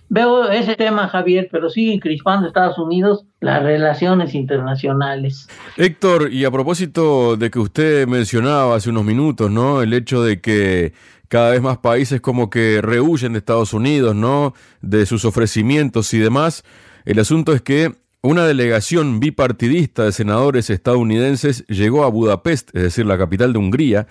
veo 0.10 0.50
ese 0.50 0.76
tema, 0.76 1.08
Javier, 1.08 1.48
pero 1.52 1.70
sigue 1.70 2.00
crispando 2.00 2.48
Estados 2.48 2.78
Unidos 2.78 3.26
las 3.40 3.64
relaciones 3.64 4.34
internacionales. 4.36 5.48
Héctor, 5.78 6.32
y 6.32 6.46
a 6.46 6.52
propósito 6.52 7.38
de 7.38 7.50
que 7.50 7.60
usted 7.60 8.08
mencionaba 8.08 8.76
hace 8.76 8.90
unos 8.90 9.06
minutos, 9.06 9.52
¿no? 9.52 9.82
El 9.82 9.94
hecho 9.94 10.24
de 10.24 10.42
que 10.42 10.94
cada 11.28 11.52
vez 11.52 11.62
más 11.62 11.78
países 11.78 12.22
como 12.22 12.50
que 12.50 12.82
rehuyen 12.82 13.34
de 13.34 13.40
Estados 13.40 13.74
Unidos, 13.74 14.16
¿no? 14.16 14.54
De 14.82 15.06
sus 15.06 15.26
ofrecimientos 15.26 16.14
y 16.14 16.20
demás. 16.20 16.64
El 17.06 17.20
asunto 17.20 17.54
es 17.54 17.62
que 17.62 17.94
una 18.22 18.46
delegación 18.46 19.20
bipartidista 19.20 20.04
de 20.04 20.12
senadores 20.12 20.70
estadounidenses 20.70 21.66
llegó 21.68 22.04
a 22.04 22.10
Budapest, 22.10 22.76
es 22.76 22.84
decir, 22.84 23.06
la 23.06 23.18
capital 23.18 23.54
de 23.54 23.60
Hungría, 23.60 24.08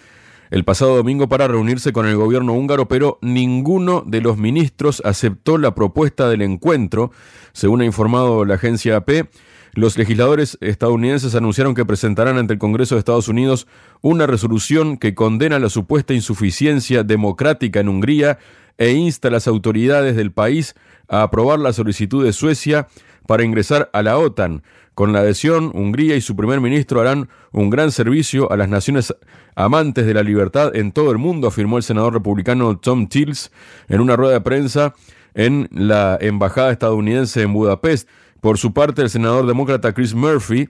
el 0.50 0.64
pasado 0.64 0.94
domingo 0.94 1.28
para 1.28 1.49
reunirse 1.49 1.92
con 1.92 2.06
el 2.06 2.14
gobierno 2.14 2.52
húngaro, 2.52 2.87
pero 2.87 3.18
ninguno 3.23 4.04
de 4.06 4.21
los 4.21 4.37
ministros 4.37 5.02
aceptó 5.04 5.59
la 5.59 5.75
propuesta 5.75 6.28
del 6.28 6.42
encuentro, 6.42 7.11
según 7.52 7.80
ha 7.80 7.85
informado 7.85 8.44
la 8.44 8.54
agencia 8.54 8.97
AP. 8.97 9.28
Los 9.76 9.99
legisladores 9.99 10.57
estadounidenses 10.61 11.35
anunciaron 11.35 11.75
que 11.75 11.85
presentarán 11.85 12.38
ante 12.38 12.52
el 12.52 12.61
Congreso 12.61 12.95
de 12.95 13.00
Estados 13.00 13.26
Unidos 13.26 13.66
una 14.02 14.26
resolución 14.28 14.99
que 14.99 15.16
condena 15.16 15.59
la 15.59 15.69
supuesta 15.69 16.14
insuficiencia 16.14 17.02
democrática 17.02 17.81
en 17.81 17.88
Hungría 17.88 18.38
e 18.78 18.93
insta 18.93 19.28
a 19.28 19.31
las 19.33 19.49
autoridades 19.49 20.14
del 20.14 20.31
país 20.31 20.76
a 21.09 21.23
aprobar 21.23 21.59
la 21.59 21.73
solicitud 21.73 22.25
de 22.25 22.33
Suecia 22.33 22.87
para 23.26 23.43
ingresar 23.43 23.90
a 23.93 24.02
la 24.02 24.16
OTAN. 24.16 24.62
Con 24.95 25.12
la 25.12 25.21
adhesión, 25.21 25.73
Hungría 25.75 26.14
y 26.14 26.21
su 26.21 26.37
primer 26.37 26.61
ministro 26.61 27.00
harán 27.00 27.28
un 27.50 27.69
gran 27.69 27.90
servicio 27.90 28.52
a 28.52 28.57
las 28.57 28.69
naciones 28.69 29.12
amantes 29.57 30.07
de 30.07 30.14
la 30.14 30.23
libertad 30.23 30.76
en 30.76 30.93
todo 30.93 31.11
el 31.11 31.19
mundo, 31.19 31.49
afirmó 31.49 31.78
el 31.78 31.83
senador 31.83 32.14
republicano 32.14 32.78
Tom 32.78 33.09
Tills 33.09 33.50
en 33.88 34.00
una 34.00 34.14
rueda 34.14 34.35
de 34.35 34.40
prensa 34.40 34.95
en 35.35 35.69
la 35.73 36.16
embajada 36.21 36.71
estadounidense 36.71 37.43
en 37.43 37.52
Budapest. 37.52 38.09
Por 38.45 38.59
su 38.59 38.75
parte, 38.75 39.01
el 39.01 39.09
senador 39.09 39.47
demócrata 39.47 39.95
Chris 39.95 40.13
Murphy 40.13 40.69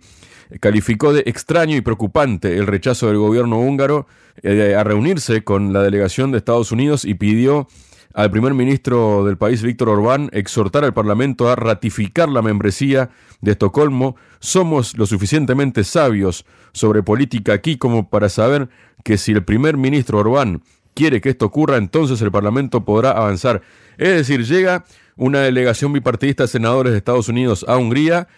calificó 0.61 1.13
de 1.13 1.25
extraño 1.27 1.77
y 1.77 1.81
preocupante 1.81 2.57
el 2.57 2.69
rechazo 2.69 3.09
del 3.09 3.17
gobierno 3.17 3.59
húngaro 3.59 4.07
eh, 4.45 4.77
a 4.79 4.85
reunirse 4.85 5.43
con 5.43 5.73
la 5.73 5.83
delegación 5.83 6.31
de 6.31 6.39
Estados 6.39 6.71
Unidos 6.71 7.05
y 7.05 7.15
pidió 7.15 7.67
al 8.15 8.31
primer 8.31 8.55
ministro 8.55 9.25
del 9.25 9.37
país, 9.39 9.61
Víctor 9.65 9.89
Orbán, 9.89 10.31
exhortar 10.33 10.85
al 10.85 10.95
Parlamento 10.95 11.49
a 11.49 11.57
ratificar 11.57 12.29
la 12.29 12.43
membresía 12.43 13.11
de 13.41 13.51
Estocolmo. 13.51 14.15
Somos 14.39 14.97
lo 14.97 15.05
suficientemente 15.05 15.83
sabios 15.83 16.47
sobre 16.73 17.03
política 17.03 17.55
aquí 17.55 17.77
como 17.77 18.09
para 18.09 18.29
saber 18.29 18.69
que 19.03 19.19
si 19.19 19.33
el 19.33 19.43
primer 19.43 19.77
ministro 19.77 20.19
Orbán 20.21 20.63
quiere 20.95 21.21
que 21.21 21.31
esto 21.31 21.47
ocurra, 21.47 21.77
entonces 21.77 22.21
el 22.23 22.31
Parlamento 22.31 22.85
podrá 22.85 23.11
avanzar. 23.11 23.63
Es 23.99 24.15
decir, 24.15 24.45
llega 24.45 24.85
una 25.17 25.41
delegación 25.41 25.93
bipartidista 25.93 26.45
de 26.45 26.49
senadores 26.49 26.93
de 26.93 26.99
Estados 26.99 27.29
Unidos 27.29 27.65
a 27.69 27.77
Hungría, 27.77 28.29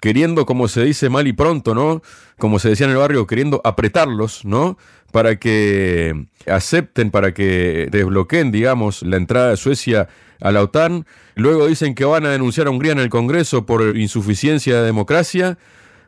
queriendo, 0.00 0.46
como 0.46 0.68
se 0.68 0.84
dice 0.84 1.08
mal 1.08 1.26
y 1.26 1.32
pronto, 1.32 1.74
¿no? 1.74 2.02
Como 2.38 2.58
se 2.58 2.70
decía 2.70 2.86
en 2.86 2.92
el 2.92 2.98
barrio, 2.98 3.26
queriendo 3.26 3.60
apretarlos, 3.64 4.44
¿no? 4.44 4.76
Para 5.12 5.36
que 5.36 6.26
acepten, 6.46 7.10
para 7.10 7.32
que 7.32 7.88
desbloqueen, 7.90 8.50
digamos, 8.50 9.02
la 9.02 9.16
entrada 9.16 9.50
de 9.50 9.56
Suecia 9.56 10.08
a 10.40 10.50
la 10.50 10.62
OTAN. 10.62 11.06
Luego 11.36 11.66
dicen 11.66 11.94
que 11.94 12.04
van 12.04 12.26
a 12.26 12.30
denunciar 12.30 12.66
a 12.66 12.70
Hungría 12.70 12.92
en 12.92 12.98
el 12.98 13.08
Congreso 13.08 13.64
por 13.66 13.96
insuficiencia 13.96 14.76
de 14.76 14.86
democracia. 14.86 15.58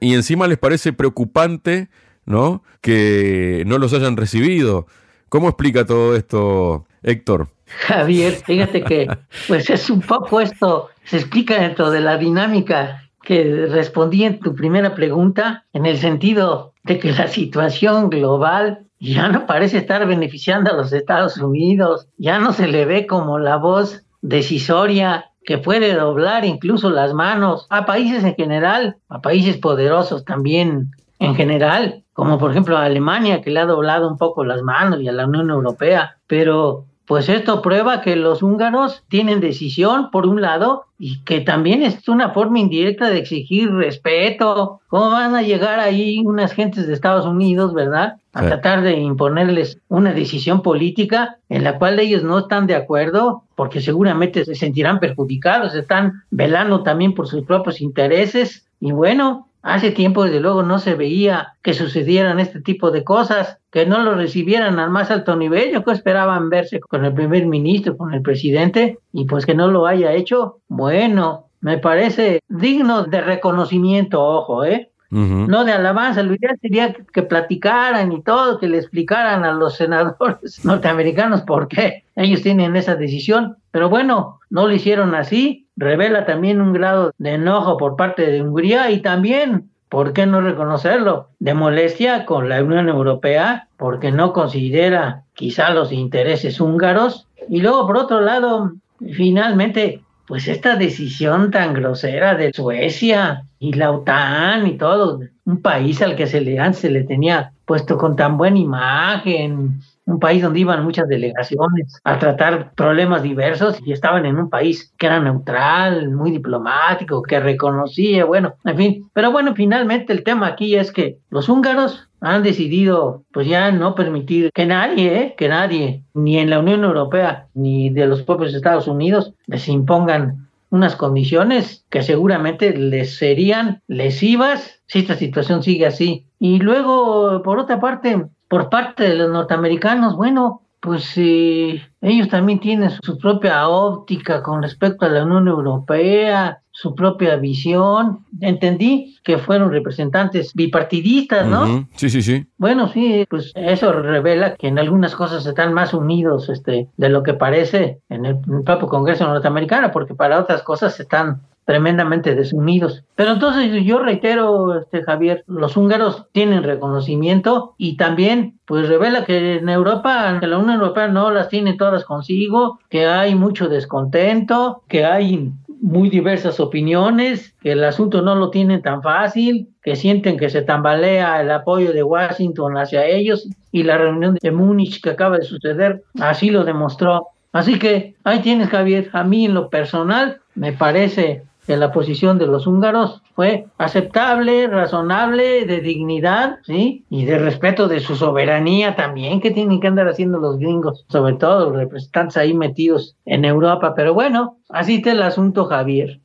Y 0.01 0.15
encima 0.15 0.49
les 0.49 0.59
parece 0.59 0.93
preocupante, 0.93 1.89
¿no? 2.27 2.63
Que 2.81 3.63
no 3.67 3.79
los 3.79 3.93
hayan 3.93 4.17
recibido. 4.17 4.87
¿Cómo 5.29 5.49
explica 5.49 5.85
todo 5.85 6.15
esto, 6.15 6.87
Héctor? 7.03 7.49
Javier, 7.67 8.33
fíjate 8.35 8.83
que 8.83 9.09
pues 9.49 9.69
es 9.71 9.91
un 9.91 10.01
poco 10.01 10.41
esto, 10.41 10.91
se 11.05 11.17
explica 11.19 11.61
dentro 11.61 11.91
de 11.91 12.01
la 12.01 12.17
dinámica 12.17 13.03
que 13.23 13.67
respondí 13.67 14.25
en 14.25 14.39
tu 14.39 14.55
primera 14.55 14.95
pregunta, 14.95 15.65
en 15.73 15.85
el 15.85 15.99
sentido 15.99 16.75
de 16.85 17.01
que 17.01 17.13
la 17.13 17.27
situación 17.27 18.09
global 18.09 18.87
ya 19.01 19.29
no 19.29 19.47
parece 19.47 19.79
estar 19.79 20.07
beneficiando 20.07 20.71
a 20.71 20.77
los 20.77 20.93
Estados 20.93 21.37
Unidos, 21.39 22.07
ya 22.17 22.39
no 22.39 22.53
se 22.53 22.69
le 22.69 22.85
ve 22.85 23.07
como 23.07 23.39
la 23.39 23.57
voz 23.57 24.05
decisoria 24.23 25.33
que 25.45 25.59
puede 25.59 25.95
doblar 25.95 26.45
incluso 26.45 26.91
las 26.91 27.15
manos 27.15 27.67
a 27.69 27.85
países 27.85 28.25
en 28.25 28.35
general, 28.37 28.97
a 29.09 29.21
países 29.21 29.57
poderosos 29.57 30.25
también 30.25 30.93
en 31.19 31.35
general, 31.35 32.05
como 32.17 32.39
por 32.39 32.51
ejemplo 32.51 32.79
a 32.79 32.85
Alemania, 32.85 33.43
que 33.43 33.51
le 33.51 33.61
ha 33.61 33.67
doblado 33.67 34.09
un 34.09 34.17
poco 34.17 34.43
las 34.43 34.63
manos, 34.63 35.03
y 35.03 35.09
a 35.09 35.13
la 35.13 35.27
Unión 35.27 35.51
Europea, 35.51 36.17
pero 36.27 36.87
pues 37.07 37.29
esto 37.29 37.63
prueba 37.63 38.01
que 38.01 38.17
los 38.17 38.43
húngaros 38.43 39.05
tienen 39.09 39.41
decisión, 39.41 40.11
por 40.11 40.27
un 40.27 40.41
lado, 40.41 40.87
y 40.99 41.23
que 41.25 41.41
también 41.41 41.83
es 41.83 42.09
una 42.09 42.31
forma 42.31 42.59
indirecta 42.59 43.11
de 43.11 43.19
exigir 43.19 43.71
respeto. 43.71 44.81
¿Cómo 44.89 45.11
van 45.11 45.37
a 45.37 45.43
llegar 45.43 45.79
ahí 45.79 46.23
unas 46.25 46.53
gentes 46.53 46.87
de 46.87 46.95
Estados 46.95 47.27
Unidos, 47.27 47.75
verdad? 47.75 48.17
A 48.33 48.43
tratar 48.43 48.83
de 48.83 48.95
imponerles 48.95 49.79
una 49.89 50.13
decisión 50.13 50.63
política 50.63 51.37
en 51.49 51.63
la 51.63 51.79
cual 51.79 52.01
ellos 52.01 52.25
no 52.25 52.39
están 52.39 52.67
de 52.67 52.75
acuerdo, 52.75 53.45
porque 53.55 53.81
seguramente 53.81 54.45
se 54.45 54.57
sentirán 54.57 54.99
perjudicados, 54.99 55.75
están 55.75 56.25
velando 56.31 56.83
también 56.83 57.15
por 57.15 57.29
sus 57.29 57.45
propios 57.45 57.81
intereses. 57.81 58.67
Y 58.81 58.91
bueno, 58.91 59.47
Hace 59.69 59.91
tiempo, 59.91 60.23
desde 60.23 60.39
luego, 60.39 60.63
no 60.63 60.79
se 60.79 60.95
veía 60.95 61.55
que 61.61 61.75
sucedieran 61.75 62.39
este 62.39 62.61
tipo 62.61 62.93
de 62.93 63.03
cosas, 63.03 63.59
que 63.73 63.85
no 63.85 63.99
lo 63.99 64.15
recibieran 64.15 64.79
al 64.79 64.91
más 64.91 65.11
alto 65.11 65.35
nivel. 65.35 65.73
Yo 65.73 65.83
que 65.83 65.91
esperaban 65.91 66.51
verse 66.51 66.79
con 66.79 67.05
el 67.05 67.13
primer 67.13 67.47
ministro, 67.47 67.97
con 67.97 68.15
el 68.15 68.23
presidente, 68.23 69.01
y 69.13 69.25
pues 69.25 69.45
que 69.45 69.57
no 69.57 69.67
lo 69.67 69.89
haya 69.89 70.13
hecho. 70.13 70.61
Bueno, 70.69 71.49
me 71.61 71.79
parece 71.79 72.43
digno 72.47 73.03
de 73.03 73.21
reconocimiento, 73.21 74.23
ojo, 74.23 74.65
¿eh? 74.65 74.93
No 75.11 75.65
de 75.65 75.73
alabanza, 75.73 76.23
lo 76.23 76.35
ideal 76.35 76.57
sería 76.61 76.95
que 77.13 77.23
platicaran 77.23 78.13
y 78.13 78.23
todo, 78.23 78.61
que 78.61 78.69
le 78.69 78.79
explicaran 78.79 79.45
a 79.45 79.53
los 79.53 79.75
senadores 79.79 80.65
norteamericanos 80.65 81.43
por 81.43 81.67
qué 81.67 82.05
ellos 82.15 82.43
tienen 82.43 82.77
esa 82.77 82.95
decisión. 82.95 83.57
Pero 83.73 83.89
bueno, 83.89 84.39
no 84.49 84.69
lo 84.69 84.73
hicieron 84.73 85.17
así 85.17 85.66
revela 85.77 86.25
también 86.25 86.61
un 86.61 86.73
grado 86.73 87.13
de 87.19 87.35
enojo 87.35 87.77
por 87.77 87.97
parte 87.97 88.27
de 88.27 88.43
Hungría 88.43 88.91
y 88.91 89.01
también, 89.01 89.71
¿por 89.89 90.13
qué 90.13 90.27
no 90.27 90.41
reconocerlo?, 90.41 91.29
de 91.39 91.55
molestia 91.55 92.25
con 92.25 92.49
la 92.49 92.63
Unión 92.63 92.89
Europea 92.89 93.69
porque 93.77 94.11
no 94.11 94.33
considera 94.33 95.23
quizá 95.35 95.71
los 95.71 95.93
intereses 95.93 96.61
húngaros. 96.61 97.27
Y 97.49 97.61
luego, 97.61 97.87
por 97.87 97.99
otro 97.99 98.21
lado, 98.21 98.73
finalmente, 99.13 100.01
pues 100.27 100.49
esta 100.49 100.77
decisión 100.77 101.51
tan 101.51 101.75
grosera 101.75 102.35
de 102.35 102.53
Suecia 102.53 103.45
y 103.59 103.73
la 103.75 103.93
OTAN 103.93 104.67
y 104.67 104.77
todo, 104.77 105.21
un 105.45 105.63
país 105.63 106.03
al 106.03 106.17
que 106.17 106.27
se 106.27 106.41
le, 106.41 106.73
se 106.75 106.91
le 106.91 107.05
tenía 107.05 107.53
puesto 107.65 107.97
con 107.97 108.17
tan 108.17 108.37
buena 108.37 108.59
imagen, 108.59 109.81
un 110.07 110.21
país 110.21 110.43
donde 110.43 110.61
iban 110.61 110.85
muchas 110.85 111.09
delegaciones 111.09 112.01
a 112.05 112.19
tratar 112.19 112.73
problemas 112.75 113.23
diversos 113.23 113.79
y 113.85 113.93
estaban 113.93 114.25
en 114.25 114.39
un 114.39 114.49
país 114.49 114.93
que 114.97 115.07
era 115.07 115.21
neutral, 115.21 116.11
muy 116.11 116.31
diplomático, 116.31 117.23
que 117.23 117.41
reconocía, 117.41 118.25
bueno, 118.25 118.55
en 118.65 118.77
fin. 118.77 119.11
Pero 119.13 119.33
bueno, 119.33 119.55
finalmente 119.55 120.13
el 120.13 120.23
tema 120.23 120.47
aquí 120.47 120.77
es 120.77 120.93
que 120.93 121.19
los 121.31 121.49
húngaros 121.49 122.09
han 122.21 122.43
decidido 122.43 123.25
pues 123.33 123.49
ya 123.49 123.71
no 123.73 123.95
permitir 123.95 124.51
que 124.55 124.65
nadie, 124.65 125.21
¿eh? 125.21 125.35
que 125.37 125.49
nadie, 125.49 126.05
ni 126.15 126.39
en 126.39 126.51
la 126.51 126.61
Unión 126.61 126.85
Europea, 126.85 127.49
ni 127.55 127.91
de 127.91 128.07
los 128.07 128.23
propios 128.23 128.55
Estados 128.55 128.87
Unidos, 128.87 129.35
les 129.47 129.69
impongan 129.69 130.49
unas 130.71 130.97
condiciones 130.97 131.85
que 131.91 132.03
seguramente 132.03 132.77
les 132.77 133.17
serían 133.17 133.83
lesivas 133.87 134.81
si 134.87 135.01
esta 135.01 135.15
situación 135.15 135.63
sigue 135.63 135.87
así. 135.87 136.27
Y 136.39 136.59
luego, 136.59 137.43
por 137.43 137.59
otra 137.59 137.81
parte, 137.81 138.27
por 138.49 138.69
parte 138.71 139.05
de 139.05 139.15
los 139.15 139.31
norteamericanos, 139.31 140.17
bueno, 140.17 140.63
pues 140.81 141.15
eh, 141.17 141.83
ellos 142.01 142.29
también 142.29 142.61
tienen 142.61 142.91
su 143.03 143.19
propia 143.19 143.69
óptica 143.69 144.43
con 144.43 144.63
respecto 144.63 145.05
a 145.05 145.09
la 145.09 145.25
Unión 145.25 145.49
Europea, 145.49 146.63
su 146.71 146.95
propia 146.95 147.37
visión. 147.37 148.25
Entendí 148.41 149.17
que 149.25 149.39
fueron 149.39 149.73
representantes 149.73 150.55
bipartidistas, 150.55 151.47
¿no? 151.47 151.89
Sí, 151.97 152.09
sí, 152.09 152.23
sí. 152.23 152.47
Bueno, 152.59 152.89
sí, 152.89 153.27
pues 153.29 153.51
eso 153.57 153.93
revela 153.93 154.55
que 154.55 154.69
en 154.69 154.79
algunas 154.79 155.17
cosas 155.17 155.45
están 155.45 155.73
más 155.73 155.93
unidos 155.93 156.49
este, 156.51 156.89
de 156.97 157.09
lo 157.09 157.23
que 157.23 157.35
parece 157.35 158.01
en 158.09 158.27
el, 158.27 158.37
en 158.47 158.59
el 158.59 158.63
propio 158.63 158.87
Congreso 158.87 159.27
norteamericano, 159.27 159.91
porque 159.91 160.15
para 160.15 160.39
otras 160.39 160.63
cosas 160.63 161.01
están 161.01 161.41
tremendamente 161.67 162.35
desunidos. 162.35 163.05
Pero 163.17 163.33
entonces 163.33 163.85
yo 163.85 163.99
reitero, 163.99 164.79
este 164.79 165.03
Javier, 165.03 165.45
los 165.49 165.77
húngaros 165.77 166.27
tienen 166.33 166.63
reconocimiento 166.63 167.75
y 167.77 167.97
también 167.97 168.59
pues 168.65 168.89
revela 168.89 169.25
que 169.25 169.57
en 169.57 169.69
Europa, 169.69 170.39
que 170.41 170.47
la 170.47 170.59
Unión 170.59 170.77
Europea 170.81 171.09
no 171.09 171.31
las 171.31 171.49
tiene 171.49 171.75
todas 171.75 172.05
consigo, 172.05 172.79
que 172.89 173.07
hay 173.07 173.35
mucho 173.35 173.69
descontento, 173.69 174.83
que 174.89 175.05
hay 175.05 175.53
muy 175.81 176.09
diversas 176.09 176.61
opiniones, 176.61 177.55
que 177.61 177.73
el 177.73 177.85
asunto 177.85 178.23
no 178.23 178.37
lo 178.37 178.51
tienen 178.51 178.81
tan 178.81 179.03
fácil, 179.03 179.69
que 179.83 179.97
sienten 179.97 180.39
que 180.39 180.49
se 180.49 180.63
tambalea 180.63 181.41
el 181.41 181.51
apoyo 181.51 181.93
de 181.93 182.03
Washington 182.03 182.77
hacia 182.79 183.05
ellos 183.07 183.49
y 183.73 183.83
la 183.83 183.99
reunión 183.99 184.39
de 184.41 184.51
Múnich 184.53 185.03
que 185.03 185.11
acaba 185.11 185.37
de 185.39 185.45
suceder 185.45 186.05
así 186.21 186.51
lo 186.51 186.65
demostró. 186.65 187.27
Así 187.53 187.79
que 187.79 188.15
ahí 188.23 188.41
tienes 188.41 188.69
Javier, 188.69 189.11
a 189.13 189.25
mí 189.25 189.47
en 189.47 189.55
lo 189.55 189.69
personal 189.69 190.41
me 190.55 190.73
parece 190.73 191.43
que 191.67 191.77
la 191.77 191.93
posición 191.93 192.39
de 192.39 192.47
los 192.47 192.67
húngaros 192.67 193.23
fue 193.35 193.67
aceptable, 193.77 194.69
razonable, 194.69 195.67
de 195.67 195.81
dignidad, 195.81 196.59
¿sí? 196.65 197.05
Y 197.11 197.25
de 197.25 197.39
respeto 197.39 197.89
de 197.89 198.01
su 198.01 198.15
soberanía 198.15 198.95
también, 198.95 199.41
que 199.41 199.51
tienen 199.51 199.81
que 199.81 199.89
andar 199.89 200.09
haciendo 200.09 200.39
los 200.39 200.59
gringos, 200.59 201.05
sobre 201.09 201.35
todo 201.35 201.71
los 201.71 201.77
representantes 201.77 202.37
ahí 202.37 202.55
metidos 202.55 203.17
en 203.25 203.45
Europa. 203.45 203.95
Pero 203.95 204.15
bueno, 204.15 204.59
así 204.69 204.97
está 204.97 205.13
el 205.13 205.23
asunto, 205.23 205.67
Javier. 205.67 206.21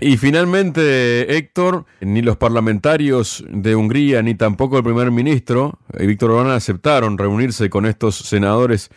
Y 0.00 0.16
finalmente, 0.16 1.36
Héctor, 1.36 1.84
ni 2.00 2.22
los 2.22 2.36
parlamentarios 2.36 3.44
de 3.48 3.74
Hungría 3.76 4.22
ni 4.22 4.34
tampoco 4.34 4.76
el 4.78 4.84
primer 4.84 5.10
ministro, 5.10 5.78
eh, 5.94 6.06
Víctor 6.06 6.32
Orbán, 6.32 6.50
aceptaron 6.50 7.16
reunirse 7.16 7.70
con 7.70 7.86
estos 7.86 8.16
senadores 8.16 8.90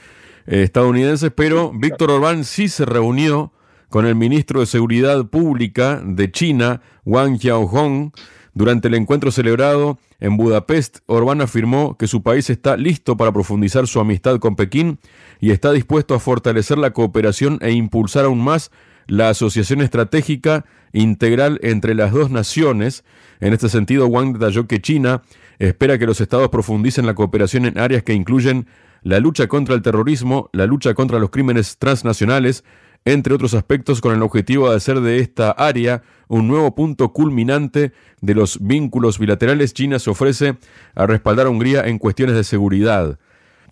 eh, 0.46 0.63
estadounidenses, 0.63 1.32
pero 1.34 1.72
Víctor 1.74 2.12
Orbán 2.12 2.44
sí 2.44 2.68
se 2.68 2.86
reunió 2.86 3.53
con 3.89 4.05
el 4.05 4.15
ministro 4.15 4.60
de 4.60 4.65
Seguridad 4.65 5.25
Pública 5.25 6.01
de 6.03 6.31
China, 6.31 6.81
Wang 7.05 7.39
Xiaohong. 7.39 8.12
Durante 8.53 8.88
el 8.88 8.96
encuentro 8.96 9.31
celebrado 9.31 10.00
en 10.19 10.38
Budapest, 10.38 11.00
Orbán 11.05 11.41
afirmó 11.41 11.98
que 11.98 12.08
su 12.08 12.24
país 12.24 12.50
está 12.50 12.77
listo 12.77 13.17
para 13.17 13.31
profundizar 13.31 13.88
su 13.88 14.00
amistad 14.00 14.39
con 14.39 14.55
Pekín 14.55 15.00
y 15.39 15.51
está 15.51 15.72
dispuesto 15.72 16.13
a 16.13 16.19
fortalecer 16.19 16.77
la 16.77 16.91
cooperación 16.91 17.60
e 17.62 17.72
impulsar 17.72 18.25
aún 18.25 18.43
más 18.43 18.72
la 19.08 19.29
asociación 19.29 19.81
estratégica 19.81 20.65
integral 20.93 21.60
entre 21.63 21.96
las 21.96 22.12
dos 22.12 22.29
naciones. 22.29 23.03
En 23.39 23.53
este 23.53 23.69
sentido, 23.69 24.08
Wang 24.08 24.34
detalló 24.34 24.67
que 24.67 24.81
China 24.81 25.22
espera 25.58 25.98
que 25.98 26.05
los 26.05 26.22
estados 26.22 26.50
profundicen 26.50 27.05
la 27.05 27.15
cooperación 27.15 27.65
en 27.65 27.77
áreas 27.77 28.03
que 28.03 28.13
incluyen 28.13 28.67
la 29.01 29.19
lucha 29.19 29.48
contra 29.48 29.75
el 29.75 29.81
terrorismo, 29.81 30.50
la 30.53 30.65
lucha 30.65 30.93
contra 30.93 31.19
los 31.19 31.29
crímenes 31.29 31.77
transnacionales, 31.77 32.63
entre 33.06 33.34
otros 33.34 33.53
aspectos 33.53 34.01
con 34.01 34.13
el 34.13 34.22
objetivo 34.22 34.70
de 34.70 34.75
hacer 34.75 35.00
de 35.01 35.20
esta 35.20 35.51
área 35.51 36.03
un 36.27 36.48
nuevo 36.48 36.75
punto 36.75 37.12
culminante 37.12 37.91
de 38.22 38.36
los 38.36 38.60
vínculos 38.62 39.18
bilaterales, 39.18 39.74
China 39.74 40.00
se 40.00 40.10
ofrece 40.10 40.58
a 40.96 41.08
respaldar 41.08 41.48
a 41.48 41.50
Hungría 41.50 41.88
en 41.88 41.98
cuestiones 41.98 42.36
de 42.36 42.44
seguridad. 42.44 43.18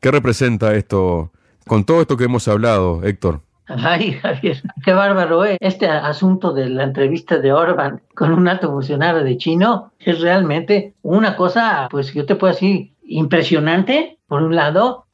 ¿Qué 0.01 0.11
representa 0.11 0.73
esto 0.75 1.31
con 1.67 1.85
todo 1.85 2.01
esto 2.01 2.17
que 2.17 2.25
hemos 2.25 2.47
hablado, 2.47 3.03
Héctor? 3.03 3.41
Ay, 3.67 4.13
Javier, 4.13 4.61
qué 4.85 4.93
bárbaro, 4.93 5.45
¿eh? 5.45 5.57
Este 5.59 5.87
asunto 5.87 6.53
de 6.53 6.69
la 6.69 6.83
entrevista 6.83 7.37
de 7.37 7.51
Orban 7.51 8.01
con 8.15 8.31
un 8.31 8.47
alto 8.47 8.71
funcionario 8.71 9.23
de 9.23 9.37
chino 9.37 9.91
es 9.99 10.21
realmente 10.21 10.93
una 11.01 11.35
cosa, 11.35 11.89
pues 11.91 12.13
yo 12.13 12.25
te 12.25 12.35
puedo 12.35 12.53
decir, 12.53 12.93
impresionante, 13.03 14.19
por 14.27 14.41
un 14.41 14.55
lado, 14.55 15.05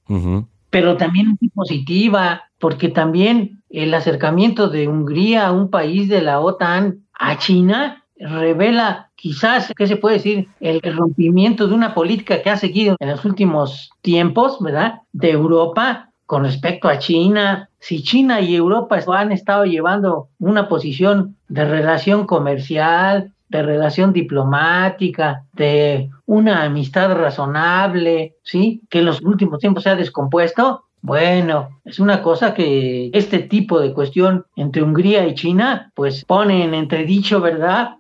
pero 0.70 0.98
también 0.98 1.36
muy 1.42 1.50
positiva, 1.50 2.44
porque 2.60 2.90
también 2.90 3.63
el 3.74 3.94
acercamiento 3.96 4.70
de 4.70 4.88
Hungría 4.88 5.48
a 5.48 5.52
un 5.52 5.70
país 5.70 6.08
de 6.08 6.22
la 6.22 6.40
OTAN 6.40 7.00
a 7.14 7.38
China 7.40 8.04
revela 8.18 9.10
quizás, 9.16 9.74
¿qué 9.76 9.88
se 9.88 9.98
puede 9.98 10.18
decir? 10.18 10.48
El 10.60 10.80
rompimiento 10.96 11.68
de 11.68 11.74
una 11.74 11.96
política 11.96 12.42
que 12.42 12.52
ha 12.52 12.58
seguido 12.58 12.96
en 13.00 13.10
los 13.10 13.26
últimos 13.26 13.90
tiempos, 14.02 14.60
¿verdad? 14.62 15.02
De 15.12 15.32
Europa 15.32 16.12
con 16.28 16.44
respecto 16.44 16.88
a 16.88 17.00
China. 17.00 17.70
Si 17.80 18.04
China 18.04 18.42
y 18.42 18.56
Europa 18.56 19.00
han 19.08 19.32
estado 19.32 19.66
llevando 19.66 20.30
una 20.38 20.70
posición 20.70 21.36
de 21.48 21.66
relación 21.66 22.28
comercial, 22.28 23.34
de 23.50 23.64
relación 23.64 24.14
diplomática, 24.14 25.46
de 25.54 26.12
una 26.28 26.64
amistad 26.64 27.12
razonable, 27.16 28.36
¿sí? 28.44 28.82
Que 28.90 29.00
en 29.00 29.06
los 29.06 29.22
últimos 29.22 29.60
tiempos 29.60 29.84
se 29.84 29.90
ha 29.90 29.96
descompuesto, 29.96 30.84
bueno, 31.04 31.82
es 31.84 32.00
una 32.00 32.22
cosa 32.22 32.54
que 32.54 33.10
este 33.12 33.40
tipo 33.40 33.82
de 33.82 33.94
cuestión 33.94 34.46
entre 34.56 34.84
Hungría 34.84 35.28
y 35.28 35.36
China, 35.36 35.92
pues 35.96 36.24
pone 36.24 36.64
en 36.64 36.74
entredicho, 36.74 37.42
¿verdad? 37.42 37.98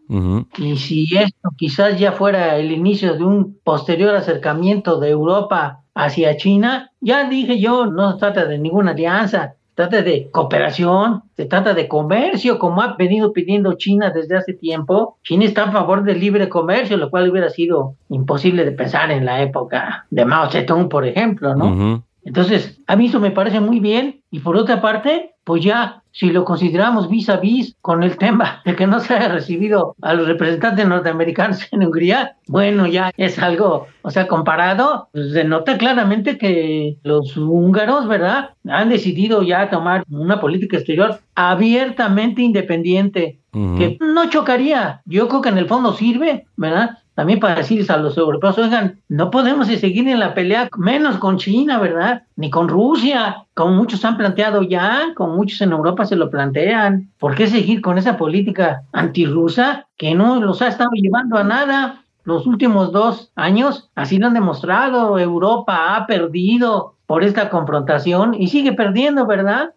Y 0.57 0.77
si 0.77 1.03
esto 1.13 1.49
quizás 1.57 1.99
ya 1.99 2.13
fuera 2.13 2.55
el 2.55 2.71
inicio 2.71 3.15
de 3.15 3.25
un 3.25 3.59
posterior 3.61 4.15
acercamiento 4.15 5.01
de 5.01 5.09
Europa 5.09 5.81
hacia 5.93 6.37
China, 6.37 6.91
ya 7.01 7.27
dije 7.27 7.59
yo, 7.59 7.87
no 7.87 8.13
se 8.13 8.19
trata 8.19 8.45
de 8.45 8.57
ninguna 8.57 8.91
alianza, 8.91 9.55
se 9.67 9.75
trata 9.75 10.01
de 10.01 10.29
cooperación, 10.31 11.23
se 11.35 11.43
trata 11.43 11.73
de 11.73 11.89
comercio, 11.89 12.57
como 12.57 12.81
ha 12.81 12.95
venido 12.95 13.33
pidiendo 13.33 13.73
China 13.73 14.11
desde 14.11 14.37
hace 14.37 14.53
tiempo. 14.53 15.17
China 15.23 15.43
está 15.43 15.65
a 15.65 15.71
favor 15.73 16.05
del 16.05 16.21
libre 16.21 16.47
comercio, 16.47 16.95
lo 16.95 17.09
cual 17.09 17.29
hubiera 17.29 17.49
sido 17.49 17.95
imposible 18.07 18.63
de 18.63 18.71
pensar 18.71 19.11
en 19.11 19.25
la 19.25 19.41
época 19.41 20.05
de 20.09 20.23
Mao 20.23 20.49
Zedong, 20.49 20.87
por 20.87 21.05
ejemplo, 21.05 21.53
¿no? 21.53 22.01
Entonces, 22.25 22.79
a 22.87 22.95
mí 22.95 23.07
eso 23.07 23.19
me 23.19 23.31
parece 23.31 23.59
muy 23.59 23.79
bien. 23.79 24.21
Y 24.31 24.39
por 24.39 24.55
otra 24.55 24.81
parte, 24.81 25.33
pues 25.43 25.63
ya, 25.63 26.03
si 26.11 26.29
lo 26.31 26.45
consideramos 26.45 27.09
vis 27.09 27.29
a 27.29 27.37
vis 27.37 27.75
con 27.81 28.03
el 28.03 28.17
tema 28.23 28.61
de 28.65 28.75
que 28.75 28.87
no 28.87 28.99
se 28.99 29.13
haya 29.13 29.29
recibido 29.29 29.95
a 30.01 30.13
los 30.13 30.27
representantes 30.27 30.87
norteamericanos 30.87 31.67
en 31.71 31.83
Hungría, 31.83 32.37
bueno, 32.47 32.87
ya 32.87 33.11
es 33.17 33.39
algo, 33.39 33.87
o 34.01 34.11
sea, 34.11 34.27
comparado, 34.27 35.09
pues 35.11 35.33
se 35.33 35.43
nota 35.43 35.77
claramente 35.77 36.37
que 36.37 36.97
los 37.03 37.35
húngaros, 37.35 38.07
¿verdad?, 38.07 38.51
han 38.69 38.89
decidido 38.89 39.43
ya 39.43 39.69
tomar 39.69 40.03
una 40.09 40.39
política 40.39 40.77
exterior 40.77 41.19
abiertamente 41.35 42.41
independiente, 42.41 43.39
que 43.51 43.97
no 43.99 44.29
chocaría. 44.29 45.01
Yo 45.05 45.27
creo 45.27 45.41
que 45.41 45.49
en 45.49 45.59
el 45.59 45.67
fondo 45.67 45.93
sirve, 45.93 46.47
¿verdad? 46.55 46.97
También 47.15 47.39
para 47.39 47.55
decirles 47.55 47.89
a 47.89 47.97
los 47.97 48.17
europeos, 48.17 48.57
oigan, 48.57 48.99
no 49.07 49.29
podemos 49.29 49.67
seguir 49.67 50.07
en 50.07 50.19
la 50.19 50.33
pelea, 50.33 50.69
menos 50.77 51.17
con 51.17 51.37
China, 51.37 51.79
¿verdad? 51.79 52.23
Ni 52.35 52.49
con 52.49 52.67
Rusia, 52.67 53.45
como 53.53 53.75
muchos 53.75 54.03
han 54.03 54.17
planteado 54.17 54.63
ya, 54.63 55.13
como 55.15 55.35
muchos 55.35 55.61
en 55.61 55.71
Europa 55.71 56.05
se 56.05 56.15
lo 56.15 56.29
plantean. 56.29 57.11
¿Por 57.19 57.35
qué 57.35 57.47
seguir 57.47 57.81
con 57.81 57.97
esa 57.97 58.17
política 58.17 58.83
antirrusa 58.91 59.87
que 59.97 60.15
no 60.15 60.39
los 60.39 60.61
ha 60.61 60.67
estado 60.67 60.91
llevando 60.93 61.37
a 61.37 61.43
nada? 61.43 62.02
Los 62.23 62.47
últimos 62.47 62.91
dos 62.91 63.31
años 63.35 63.89
así 63.95 64.17
lo 64.17 64.27
han 64.27 64.33
demostrado. 64.33 65.19
Europa 65.19 65.95
ha 65.95 66.07
perdido 66.07 66.95
por 67.05 67.23
esta 67.23 67.49
confrontación 67.49 68.33
y 68.33 68.47
sigue 68.47 68.73
perdiendo, 68.73 69.25
¿verdad? 69.25 69.73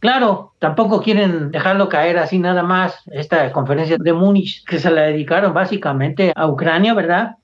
Claro, 0.00 0.52
tampoco 0.58 1.00
quieren 1.00 1.52
dejarlo 1.52 1.88
caer 1.88 2.18
así 2.18 2.40
nada 2.40 2.64
más. 2.64 3.02
Esta 3.12 3.52
conferencia 3.52 3.96
de 4.00 4.12
Múnich 4.12 4.64
que 4.64 4.80
se 4.80 4.90
la 4.90 5.02
dedicaron 5.02 5.54
básicamente 5.54 6.32
a 6.34 6.48
Ucrania, 6.48 6.94
¿verdad? 6.94 7.36